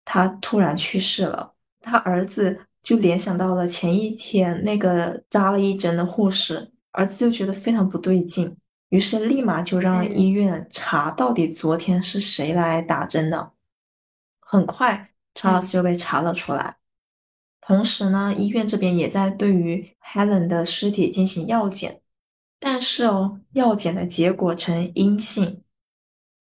[0.05, 1.53] 他突然去世了。
[1.81, 2.61] 他儿子。
[2.81, 8.57] 就联想到了前一天那个扎了一针的护士，儿子就觉得非常不对劲，
[8.89, 13.51] 于是立马就让医院查到底昨天是谁来打针的。
[14.39, 16.77] 很快，Charles 就被查了出来。
[17.61, 22.01] 同时呢，医院这边也在对于 Helen 的尸体进行药检，
[22.59, 25.61] 但是哦，药检的结果呈阴性。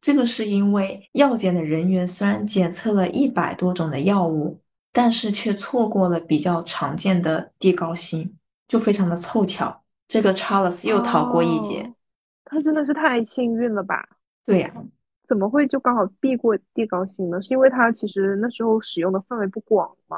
[0.00, 4.62] 这个是因为药检的人员虽然检测了一百多种的药物。
[4.92, 8.36] 但是却错过了比较常见的地高辛，
[8.66, 9.82] 就非常的凑巧。
[10.08, 11.82] 这个 Charles 又逃过一劫。
[11.82, 11.94] 哦
[12.52, 14.04] 他真的是太幸运了吧？
[14.44, 14.72] 对呀、
[15.28, 17.40] 怎么会就刚好避过地高辛呢？
[17.40, 20.16] 是因为他其实那时候使用的范围不广嘛？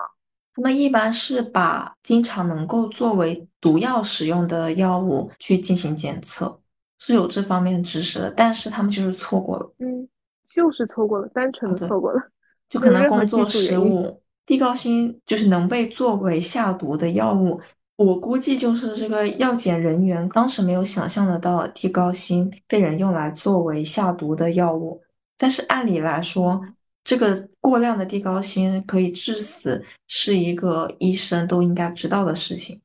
[0.54, 6.58] 他们一般是把经常能够作为毒药使用的药物去进行检测，
[6.98, 10.08] 是有这方面知识的，但是他们就是错过了，嗯，
[10.48, 12.22] 就是错过了，单纯的错过了，
[12.70, 13.46] 就可能工作。
[13.46, 14.21] 失误。
[14.44, 17.60] 地高辛就是能被作为下毒的药物，
[17.96, 25.00] 我估计就是这个药检人员当时没有想象得到地高辛被人用来作为下毒的药物，
[25.38, 26.60] 但是按理来说，
[27.04, 32.80] 这个过量的地高辛可以致死，是一个医生都应该知道的事情，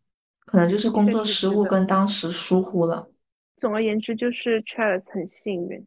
[0.45, 1.63] 可能就是工作失误。
[1.63, 3.07] 跟当时疏忽了。
[3.57, 5.85] 总而言之，就是 Charles 很幸运。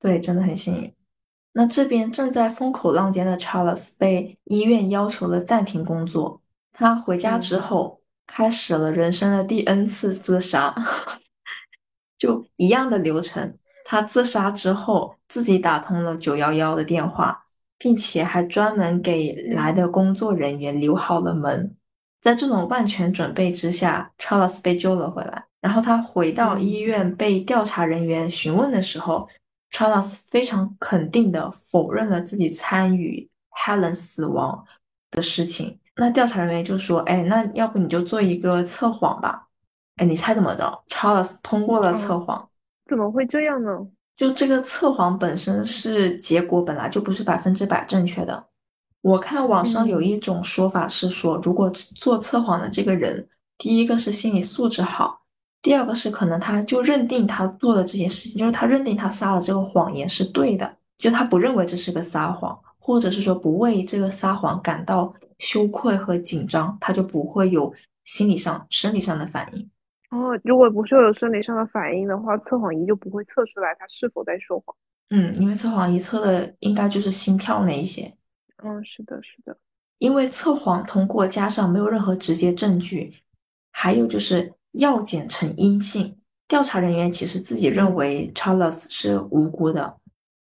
[0.00, 0.92] 对，真的很幸运。
[1.52, 6.40] 那这边正在风口浪尖的 Charles 被医院要求了暂停工作。
[6.72, 10.74] 他回家之嗯后，开始了人生的第 N 次自杀，
[12.16, 13.56] 就一样的流程。
[13.84, 17.46] 他自杀之后，自己打通了九幺幺的电话，
[17.76, 21.74] 并且还专门给来的工作人员留好了门。
[22.20, 25.46] 在这种万全准备之下，Charles 被救了回来。
[25.60, 29.28] 然后他回到医嗯院被调查人员询问的时候
[29.72, 34.64] ，Charles 非常肯定的否认了自己参与 Helen 死亡
[35.10, 35.78] 的事情。
[35.96, 39.48] 那调查人员就说：“哎，那要不你就做一个测谎吧？”
[39.96, 42.48] 哎，你猜怎么着？Charles 通过了测哦，谎。
[42.86, 43.86] 怎么会这样呢？
[44.16, 48.46] 就这个测谎本身是结果本来就不是百分之百正确的。
[49.02, 55.19] 我看网上有嗯一种说法是说，如果做测谎的这个人，第一个是心理素质好，
[55.62, 67.72] 第二个是可能他就认定他做的这件事情，就是他认定他撒的这个谎言是对的，就他不认为这是个撒谎，或者是说不为这个撒谎感到羞愧和紧张，他就不会有
[68.04, 69.70] 心理上、生理上的反应。
[70.10, 74.74] 哦，如果不是有生理上的反应的话，测谎仪就不会测出来他是否在说谎。
[75.10, 78.12] 嗯，因为测谎仪测的应该就是心跳那一些。
[78.62, 79.56] 嗯，是的，是的。
[79.98, 83.12] 因为测谎通过加上没有任何直接证据，
[83.70, 86.16] 还有就是药检呈阴性，
[86.46, 89.96] 调查人员其实自己认为 Charles 是无辜的。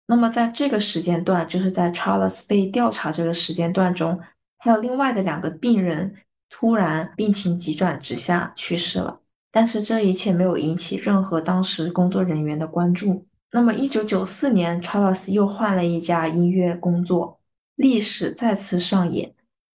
[0.06, 4.20] 那么在这个时间段，就是在 Charles 被调查这个时间段中，
[4.58, 6.14] 还有另外的两个病人
[6.50, 9.20] 突然病情急转直下去世了，
[9.50, 13.26] 但是这一切没有引起任何当时工作人员的关注。
[13.50, 17.38] 那么，一九九四年，Charles 又换了一家医院工作。
[17.76, 19.34] 历史再次上演，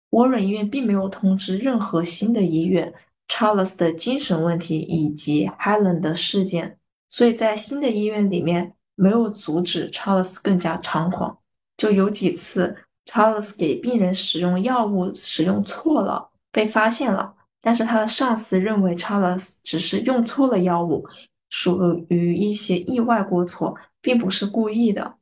[0.09, 2.93] 沃伦医院并没有通知任何新的医院
[3.27, 11.37] Charles 的精神问题以及 Helen 的事件，所以在新的医院里面没有阻止 Charles 更加猖狂。
[11.77, 21.05] 就有几次 Charles 给病人使用药物使用错了，被发现了，但是他的上司认为 Charles 只是用错了药物，
[21.49, 25.15] 属于一些意外过错，并不是故意的。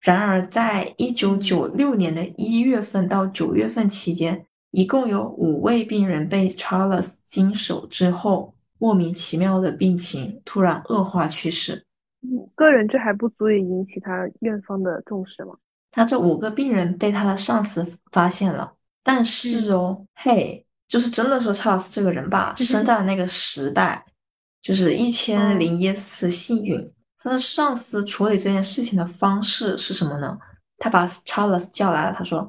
[0.00, 11.84] 然而，在一九九六年的一月份到九月份期间，一共有五位病人被 Charles 经手之后，莫名其妙的病情突然恶化去世。
[12.22, 15.54] 五个人这还不足以引起他院方的重视吗？
[15.90, 24.04] 他这五个病人被他的上司发现了，但是哦，嘿，就是真的说 Charles 这个人吧，生在那个时代，
[24.62, 26.92] 就是一千零一次幸运。
[27.22, 30.38] 他的上司处理这件事情的方式是什么呢？
[30.78, 32.48] 他把 Charles 叫来了，他说：“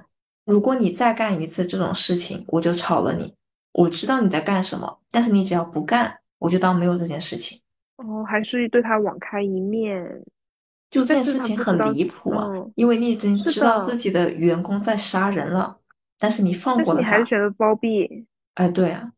[0.51, 3.33] 如果你再干一次这种事情，我就炒了你。
[3.71, 7.61] 我知道你在干什么，但是你只要不干，我就当没有这件事情。”
[7.95, 10.21] 哦，还是对他网开一面。
[10.89, 15.77] 就这件事情很离谱啊，嗯因为你已经知道自己的员工在杀人了，
[16.19, 17.07] 但是你放过了他。
[17.07, 18.27] 你还是选择包庇。
[18.55, 19.13] 哎，对啊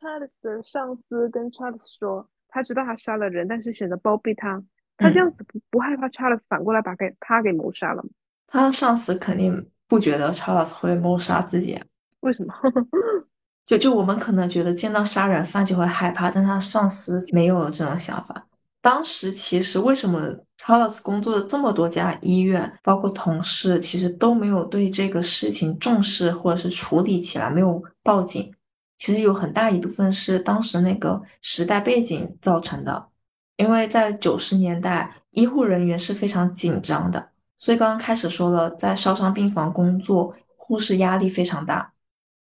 [0.00, 4.62] ，Charles 的上司跟 Charles 说，他知道他杀了人，但是选择包庇他。
[4.96, 8.08] 他这嗯样子不不害怕 Charles 反过来把给他给谋杀了吗？
[8.46, 11.84] 他的上司肯定不觉得 Charles 会谋杀自己啊。
[12.20, 12.54] 为什么？
[13.66, 18.46] 就就我们可能觉得见到杀人犯就会害怕，但他上司没有这种想法。
[18.80, 20.18] 当时其实为什么
[20.58, 28.50] Charles 工作的这么多家医院，包括同事，其实都没有对这个事情重视或者是处理起来，没有报警。
[28.96, 33.08] 其实有很大一部分是当时那个时代背景造成的，
[33.58, 37.28] 因为在九十年代，医护人员是非常紧张的，
[37.62, 41.92] 所以刚刚开始说了，在烧伤病房工作，护士压力非常大。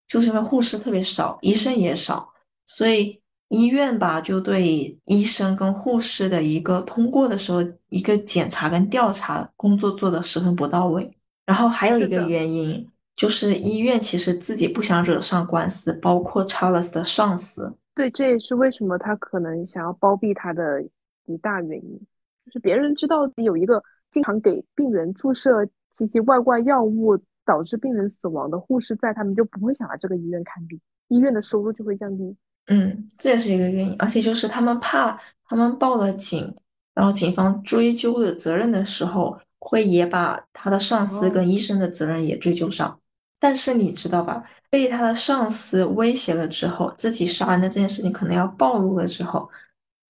[0.07, 2.29] 就是因为护士特别少，医生也少，
[2.67, 11.11] 所以医院吧就对医生跟护士的一个通过的时候一个检查跟调查工作做得十分不到位。
[11.47, 20.83] 然后还有一个原因就是医院其实自己不想惹上官司，包括 Charles 的上司，对，这也是为什么他可能想要包庇他的
[21.25, 21.99] 一大原因，
[22.45, 32.36] 就是别人知道有一个经常给病人注射奇奇怪怪药物导致病人死亡的护士在，他们就不会想来这个医院看病，医院的收入就会降低。
[32.66, 36.52] 嗯，这也是一个原因，而且就是他们怕他们报了警，
[36.94, 42.98] 然后警方追究的责任的时候，会也把他的上司跟医生的责任也追究上。
[43.38, 49.48] 但是你知道吧，被他的上司威胁了之后，自己杀人的这件事情可能要暴露了之后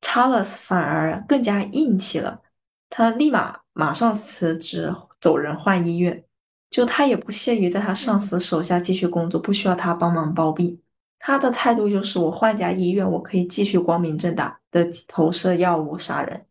[0.01, 2.41] ，Charles 反而更加硬气了，
[2.89, 6.25] 他立马马上辞职走人换医院，
[6.71, 10.81] 就他也不屑于在他上司手下继续工作，不需要他帮忙包庇。
[11.19, 16.47] 他的态度就是，我换家医院，我可以继续光明正大的投射药物杀人。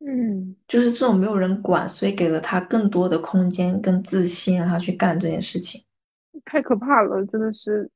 [0.00, 5.82] 嗯，就是这种没有人管，所以给了他更多的空间跟自信，让他去干这件事情。
[6.44, 7.90] 太可怕了，真的是，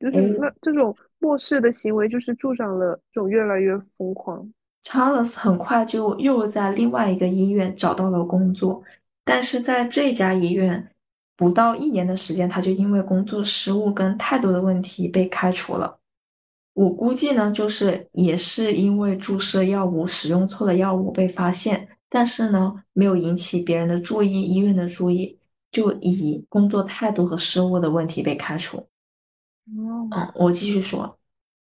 [0.00, 4.50] 就是那这种漠视的行为，就是助长了这种越来越疯狂。
[4.86, 8.80] Charles 很快就又在另外一个医院找到了工作，
[9.24, 10.88] 但是在这家医院。
[11.38, 15.98] 不到一年的时间，他就因为工作失误跟态度的问题被开除了。
[16.72, 25.38] 我估计呢，就是也是因为注射药物使用错了药物被发现，但是呢，没有引起别人的注意，医院的注意，
[25.70, 28.86] 就以工作态度和失误的问题被开除。
[29.66, 31.18] 嗯，我继续说，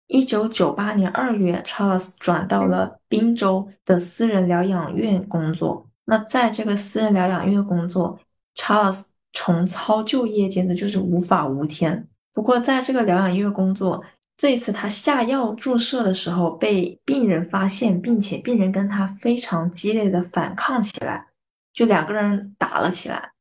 [0.07, 5.89] 一九九八年二月，Charles 转到了宾州的私人疗养院工作。
[6.05, 8.19] 那在这个私人疗养院工作
[8.57, 9.05] ，Charles。
[9.37, 12.07] 重操旧业简直就是无法无天。
[12.33, 14.01] 不过，在这个疗养院工作，
[14.37, 21.27] 这一次他下药注射的时候被病人发现，并且病人跟他非常激烈的反抗起来，
[21.73, 23.33] 就两个人打了起来。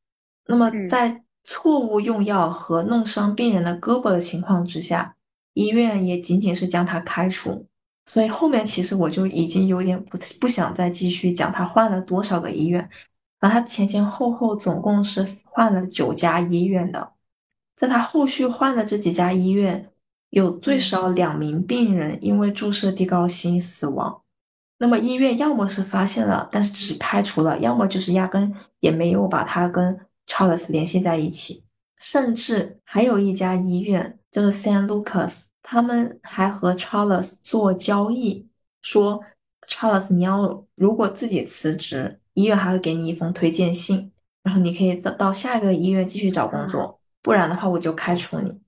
[0.48, 5.14] 那么，在错误用药和弄伤病人的胳膊的情况之下，
[5.54, 7.66] 医院也仅仅是将他开除。
[8.06, 12.88] 所以后面其实我就已经有点不不想再继续讲他换了多少个医院。
[13.40, 17.12] 他前前后后总共是换了九家医院的，
[17.76, 19.90] 在他后续换的这几家医院，
[20.30, 24.22] 有最少两名病人因为注射地高辛死亡。
[24.78, 28.50] 那么医院要么是发现了，但是只是开除了；要么就是压根
[28.80, 31.64] 也没有把他跟 Charles 联系在一起。
[31.96, 38.48] 甚至还有一家医院叫做 Saint Lucas，他们还和 Charles 做交易，
[38.82, 39.22] 说
[39.68, 42.18] Charles 你要如果自己辞职。
[42.34, 44.10] 医院还会给你一封推荐信，
[44.42, 48.60] 然后你可以到到下一个医院继续找工作，不然的话我就开除你。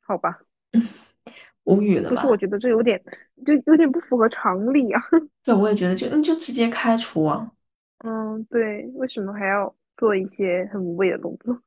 [0.00, 0.40] 好吧，
[1.64, 2.16] 无语了吧？
[2.16, 2.98] 不是，我觉得这有点，
[3.44, 5.02] 就有点不符合常理啊。
[5.44, 7.52] 对，我也觉得，就你就直接开除啊。
[7.98, 11.60] 嗯，对，为什么还要做一些很无谓的动作？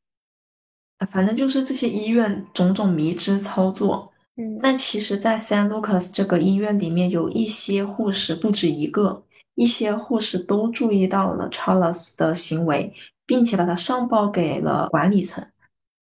[1.09, 4.11] 反正就是这些医院种种迷之操作。
[4.37, 9.23] 嗯，但其实，在 San Lucas 这个医院里面，有一些护士不止一个。
[9.55, 12.93] 一些护士都注意到了 Charles 的行为，
[13.25, 15.47] 并且把他上报给了管理层，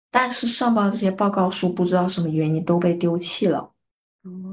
[0.09, 3.69] 但是上报这些报告书不知道什么原因都被丢弃了。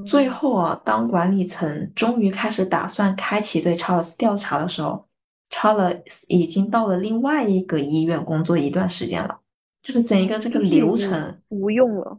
[0.07, 5.07] 最后啊，当管理层终于开始打算开启对 Charles 调查的时候
[5.51, 9.40] ，Charles 已经到了另外一个医院工作一段时间了，
[9.83, 12.19] 就是整一个这个流程无用了，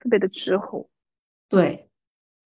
[0.00, 0.88] 特别的滞后。
[1.48, 1.88] 对。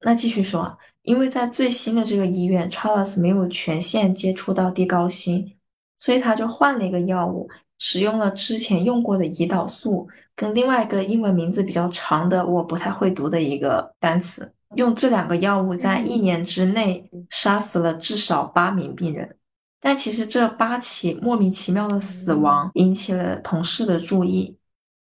[0.00, 5.56] 那继续说，因为在最新的这个医院，Charles 没有权限接触到地高辛，
[5.96, 19.36] 所以他就换了一个药物，使用了之前用过的胰岛素，跟另外一个英文名字比较长的我不太会读的一个单词，用这两个药物在一年之内杀死了至少八名病人。
[19.80, 24.58] 但其实这八起莫名其妙的死亡引起了同事的注意，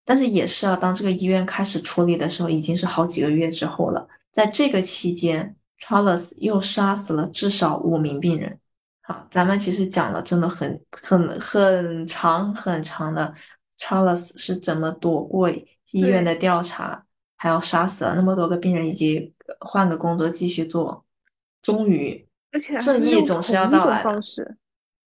[0.05, 4.07] 但是也是啊，当这个医院开始处理的时候，已经是好几个月之后了。
[4.32, 8.59] 在这个期间，Charles 又杀死了至少五名病人。
[9.01, 13.34] 好，咱们其实讲了真的很很很长很长的
[13.78, 15.51] ，Charles 是怎么躲过
[15.91, 17.03] 医院的调查，
[17.36, 21.03] 还要杀死了那么多个病人，以及换个工作继续做。
[21.61, 22.26] 终于，
[22.80, 24.22] 正义总是要到来的。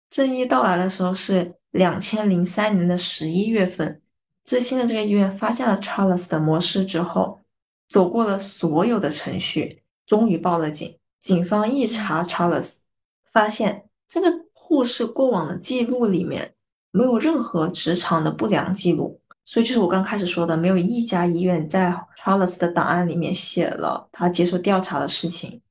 [0.09, 4.01] 正义到来的时候是两千零三年的十一月份，
[4.43, 7.41] 最新的这个医院发现了 Charles 的模式之后。
[7.89, 10.97] 走过了所有的程序，终于报了警。
[11.19, 12.77] 警方一查 Charles，
[13.23, 16.55] 发现这个护士过往的记录里面
[16.89, 25.61] 没有任何职场的不良记录，所以就是我刚开始说的，没有一家医院在 Charles 的档案里面写了他接受调查的事情。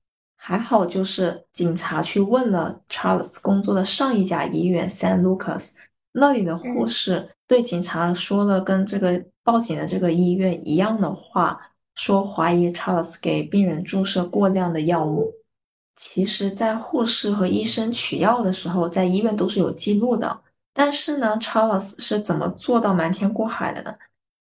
[0.45, 5.71] 还好，就是警察去问了 Charles 工作的上一家医院 San Lucas，
[6.11, 11.69] 那里的护士对警察说了跟这个报警的这个医院一样的话。
[11.95, 15.31] 说怀疑 Charles 给病人注射过量的药物。
[15.95, 20.41] 其实，在护士和医生取药的时候，在医院都是有记录的。
[20.73, 23.95] 但是呢，Charles 是怎么做到瞒天过海的呢？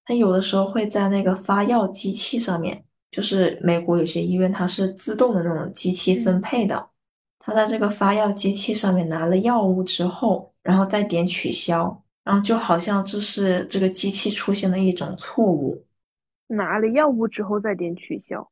[0.06, 6.90] 他有的时候会在那个发药机器上面，就是美国有些医院它是自动的那种机器分配的。
[7.44, 15.84] 他在这个发药机器上面拿了药物之后，然后再点取消，然后就好像这是这个机器出现了一种错误。
[16.48, 18.48] 拿了药物之后再点取消。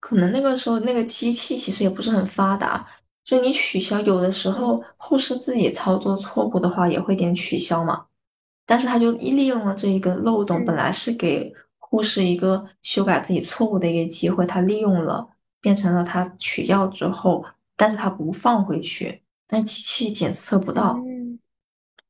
[0.00, 2.86] 可能那个时候那个机器其实也不是很发达，
[3.22, 8.06] 就你取消有的时候护士自己操作错误的话也会点取消嘛，
[8.64, 11.52] 但是他就利用了这一个漏洞，本来是给
[11.90, 15.28] 护士一个修改自己错误的一个机会，他利用了
[15.60, 17.44] 变成了他取药之后，
[17.76, 20.96] 但是他不放回去，但机器检测不到。
[21.04, 21.40] 嗯，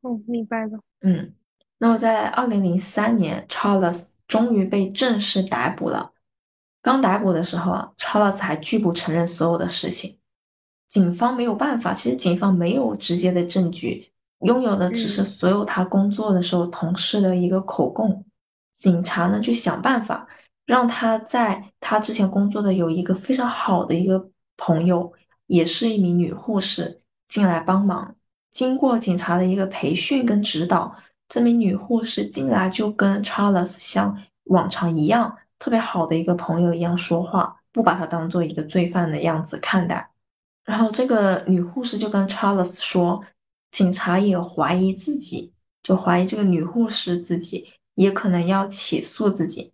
[0.03, 0.78] 哦，明白了。
[1.01, 1.33] 嗯，
[1.78, 6.12] 那么在二零零三年，Charles 终于被正式逮捕了。
[6.83, 10.18] 刚逮捕的时候啊，Charles 还拒不承认所有的事情。
[10.91, 18.26] 警方没有办法，其实警方没有直接的证据，拥有的只是所有他工作的时候同事的一个口供。
[18.81, 20.26] 警察呢就想办法
[20.64, 25.12] 让他在他之前工作的有一个非常好的一个朋友，
[25.47, 28.16] 也是一名女护士进来帮忙。
[28.51, 30.97] 经过警察的一个培训跟指导，
[31.28, 35.37] 这名女护士进来就跟 Charles 像往常一样。
[35.59, 40.11] 特别好的一个朋友一样说话，不把他当做一个罪犯的样子看待。
[40.64, 43.22] 然后这个女护士就跟 Charles 说，
[43.70, 45.53] 警察也怀疑自己，
[45.83, 49.72] 就怀疑这个女护士自己也可能要起诉自己。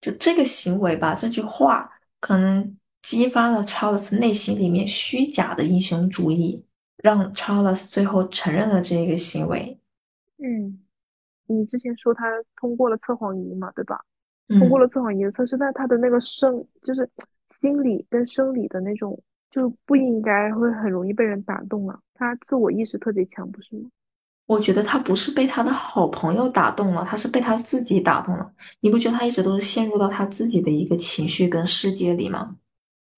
[0.00, 1.90] 就这个行为吧，这句话
[2.20, 6.64] 可能激发了 Charles 内心里面虚假的英雄主义，
[7.02, 9.80] 让 Charles 最后承认了这个行为。
[10.38, 10.78] 嗯，
[11.46, 14.04] 你之前说他通过了测谎仪嘛，对吧？
[14.48, 17.10] 通过了测谎仪的测试，但他的那个生就是
[17.60, 22.00] 心理跟生理的那种就不应该会很容易被人打动啊。
[22.14, 23.90] 他自我意识特别强，不是吗？
[24.48, 28.50] 我觉得他不是被他的好朋友打动了，他是被他自己打动了。
[28.80, 32.56] 你不觉得他一直都是陷入到他自己的一个情绪跟世界里吗？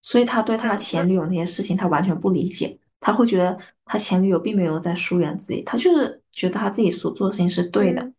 [0.03, 2.77] 所以他对他前女友那些事情，他完全不理解。
[2.99, 8.13] 他会觉得他前女友并没有在疏远自己，他就是觉得他自己所做的事情是对的。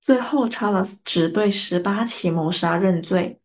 [0.00, 3.38] 最后，Charles 只对十八起谋杀认罪，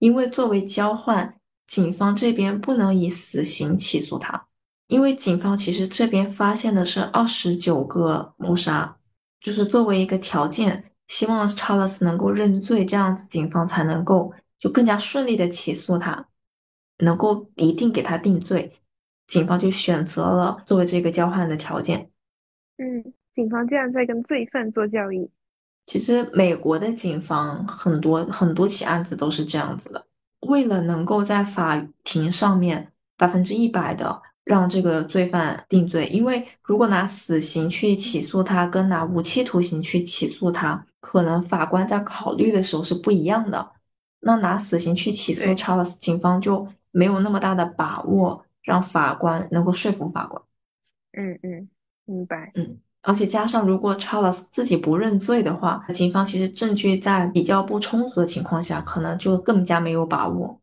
[0.00, 1.38] 因为作为交换，
[1.68, 4.46] 警方这边不能以死刑起诉他，
[4.88, 8.96] 因为警方其实这边发现的是二十九个谋杀，
[9.40, 16.28] 就是作为一个条件，希望 Charles 能够认罪，这样子警方才能够就更加顺利的起诉他，
[16.98, 18.72] 能够一定给他定罪，
[19.26, 22.10] 警方就选择了作为这个交换的条件。
[22.78, 25.28] 嗯，警方竟然在跟罪犯做交易。
[25.86, 30.06] 其实美国的警方很多很多起案子都是这样子的，
[30.40, 43.72] 为了能够在法庭上面百分之一百的让这个罪犯定罪，因为如果拿死刑去起诉他，跟拿无期徒刑去起诉他，可能法官在考虑的时候是不一样的。
[44.20, 50.40] 那拿死刑去起诉 Charles，警方就没有那么大的把握让法官能够说服法官。
[51.12, 51.68] 嗯嗯，
[52.04, 52.52] 明白。
[52.54, 52.78] 嗯。
[53.02, 60.60] 而且加上，如果 Charles 自己不认罪的话，警方其实证据在比较不充足的情况下，可能就更加没有把握。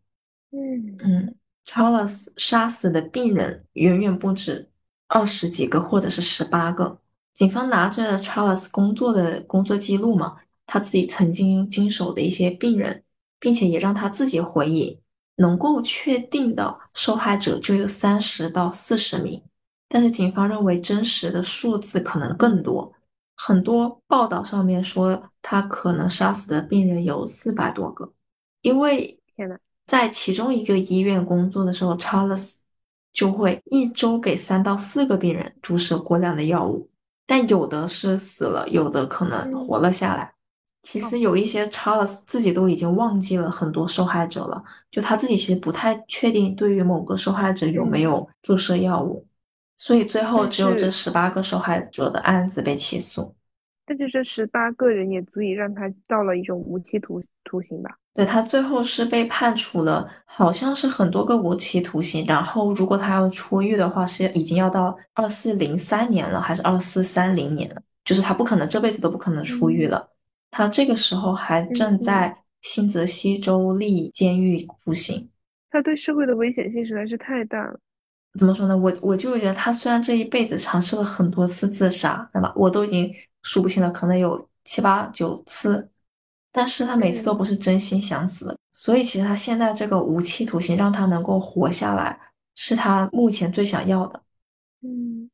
[0.52, 1.36] 嗯嗯
[1.66, 4.70] ，Charles 杀死的病人远远不止
[5.08, 7.00] 二十几个，或者是十八个。
[7.34, 13.04] 警方拿着 Charles 工作的工作记录嘛，他自己曾经经手的一些病人，
[13.40, 15.00] 并且也让他自己回忆，
[15.38, 19.42] 能够确定的受害者就有三十到四十名。
[19.88, 22.94] 但是警方认为真实的数字可能更多，
[23.36, 28.12] 很多报道上面说他可能杀死的病人有四百多个，
[28.62, 32.54] 因为天呐在其中一个医院工作的时候，Charles
[33.12, 36.90] 就会一周给三到四个病人注射过量的药物，
[37.26, 40.34] 但有的是死了，有的可能活了下来。
[40.84, 44.62] 其实有一些 Charles 自己都已经忘记了很多受害者了，
[44.92, 49.26] 就他自己其实不太确定对于某个受害者有没有注射药物。
[49.78, 53.34] 所以最后只有这十八个受害者的案子被起诉，
[53.86, 57.98] 但是这十八个人也足以让他到了一种无期徒徒刑吧？
[58.14, 62.24] 对他最后是被判处了，好像是很多个无期徒刑。
[62.26, 67.82] 然后如果他要出狱的话，是已经要到二四零三年了，还是二四三零年了？
[68.06, 70.10] 就是他不可能这辈子都不可能出狱了。
[70.52, 75.30] 他这个时候还正在新泽西州立监狱服刑。
[75.72, 77.80] 他对社会的危险性实在是太大了。
[78.40, 78.78] 怎么说呢？
[78.78, 82.52] 我我就觉得他虽然这一辈子尝试了很多次自杀，对吧？
[82.56, 85.90] 我都已经数不清了，可能有七八九次。
[86.52, 92.20] 但是他每次都嗯不是真心想死的，所以其实他现在这个无期徒刑让他能够活下来，
[92.54, 94.22] 是他目前最想要的。
[94.82, 95.30] 嗯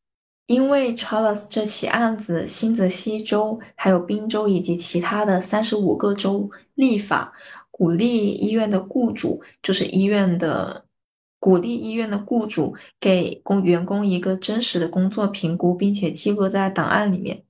[0.48, 7.32] 因为 Charles 这起案子，新泽西州、还有宾州以及其他的三十五个州立法，
[7.70, 10.84] 鼓励医院的雇主，就是医院的
[11.40, 17.44] 鼓励医院的雇主给工员工一个真实的工作评估，并且记录在档案里面。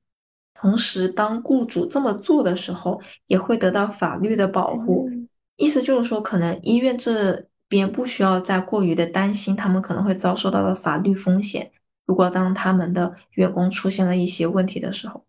[0.53, 5.07] 同时，当雇主这么做的时候，也会得到法律的保护。
[5.11, 5.27] 嗯
[5.57, 11.69] 意思就是说，可能医院这边不需要再过于的担心他们可能会遭受到的法律风险。
[12.05, 15.25] 如果当他们的员工出现了一些问题的时候，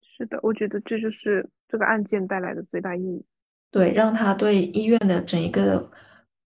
[0.00, 3.24] 是的，我觉得这就是这个案件带来的最大意义。
[3.70, 5.88] 对，让他对医院的整一个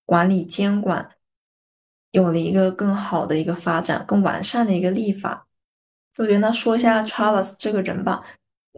[0.04, 1.08] 管理监管
[2.14, 5.44] 有了一个更好的一个发展，更完善的一个立法。
[6.16, 8.24] 我觉得那说一下嗯 Charles 这个人吧，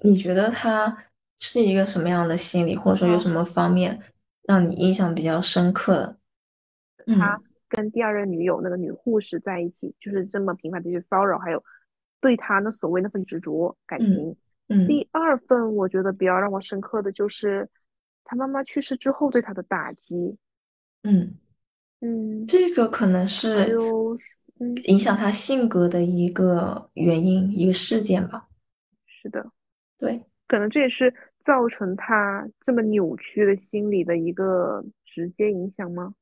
[0.02, 0.96] 你觉得他
[1.36, 4.00] 是一个什么样的心理，或者说有什么方面
[4.44, 6.16] 让你印象比较深刻
[6.96, 7.14] 的？
[7.14, 11.62] 他跟第二任女友那个女护士在一起，就是这么频繁的去骚扰，还有
[12.22, 14.36] 对他那所谓那份执着感嗯情。
[14.68, 17.68] 嗯第二份我觉得比较让我深刻的就是
[18.24, 20.38] 他妈妈去世之后对他的打击。
[21.02, 21.34] 嗯，
[22.00, 24.18] 嗯，这个可能还是有
[24.60, 28.46] 嗯影响他性格的一个原因，一个事件吧。
[29.06, 29.44] 是的，
[29.98, 30.22] 对。
[30.48, 36.14] 可能这也是造成他这么扭曲的心理的一个直接影响吗？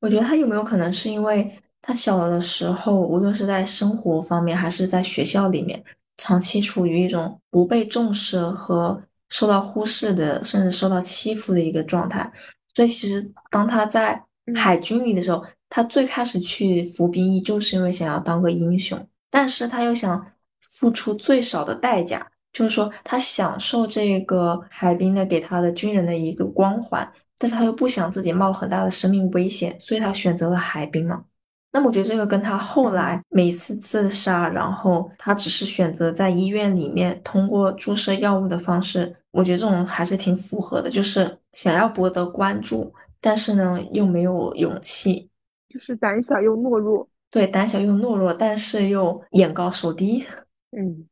[0.00, 1.50] 我觉得他有没有可能是因为
[1.82, 5.82] 他小的时候，无论是在生活方面还是在学校里面，
[6.18, 12.30] 长期处于一种不被重视和受到忽视的，甚至受到欺负的一个状态。
[12.76, 14.22] 所以其实当他在嗯
[14.54, 20.26] 海军里的时候，他最开始去服兵役，就是因为想要当个英雄，但是他又想
[20.60, 27.10] 付出最少的代价，就是说他享受这个海兵的给他的军人的一个光环。
[27.40, 31.22] 但是他又不想自己冒很大的生命危险，所以他选择了海兵嘛。
[31.70, 45.28] 那么我觉得这个跟他后来每次自杀，然后他只是选择在医院里面通过注射药物的方式，我觉得这种还是挺符合的，就是想要博得关注，但是呢又没有勇气，
[45.68, 47.08] 就是胆小又懦弱。
[47.30, 50.24] 对，胆小又懦弱，但是又眼高手低。
[50.70, 51.06] 嗯，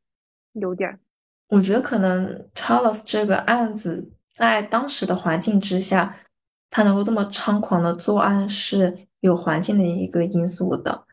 [0.53, 0.99] 有点儿。
[1.49, 6.17] 我觉得可能 Charles 这个案子在当时的环境之下，
[6.71, 11.05] 他能够这么猖狂的作案是有环境的一个因素的。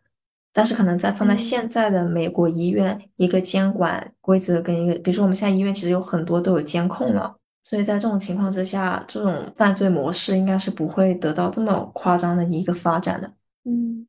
[0.56, 13.32] 但是可能在放在嗯现在的美国医院，一个监管规则跟一个，比如说我们现在医院其实有很多都有监控了，所以在这种情况之下，这种犯罪模式应该是不会得到这么夸张的一个发展的。
[13.64, 14.08] 嗯，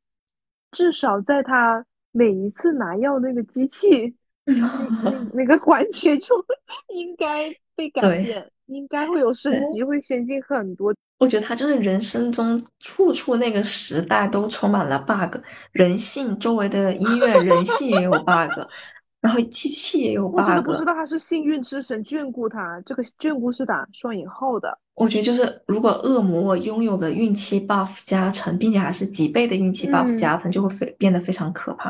[0.71, 4.15] 至少在他每一次拿药那个机器，
[5.33, 6.35] 那个环节就
[6.93, 10.93] 应该被改变，应该会有升级，会先进很多。
[11.17, 15.37] 我觉得他就是人生中处处那个时代都充满了 bug，
[15.71, 18.51] 人性周围的医院人性也有 bug，
[19.25, 20.71] 然后机器也有我真的不。
[20.75, 24.77] 知道他是幸运之神眷顾他，这个眷顾是打双引号的。
[24.93, 31.89] 我觉得就是如果恶魔拥有的运气 buff 加成，并且还是几倍的运气 buff 嗯加成，就会非变得非常可怕。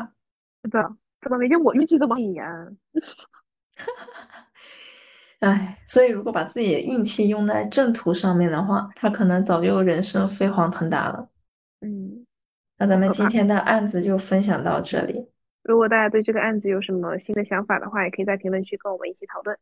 [0.63, 2.67] 是的，怎么没见我运气这么好呀？
[5.41, 11.27] 唉，所以如果把自己的运气用在正途上面的话，他可能早就人生飞黄腾达了。
[11.81, 12.25] 嗯，
[12.77, 15.27] 那咱们今天的案子就分享到这里。
[15.67, 19.57] 如果大家对这个案子有什么新的想法的话，也可以在评论区跟我们一起讨论。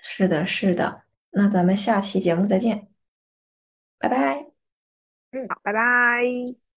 [0.00, 1.02] 是的，是的。
[1.32, 2.88] 那咱们下期节目再见，
[3.98, 4.46] 拜拜。
[5.32, 6.69] 嗯，好，拜拜。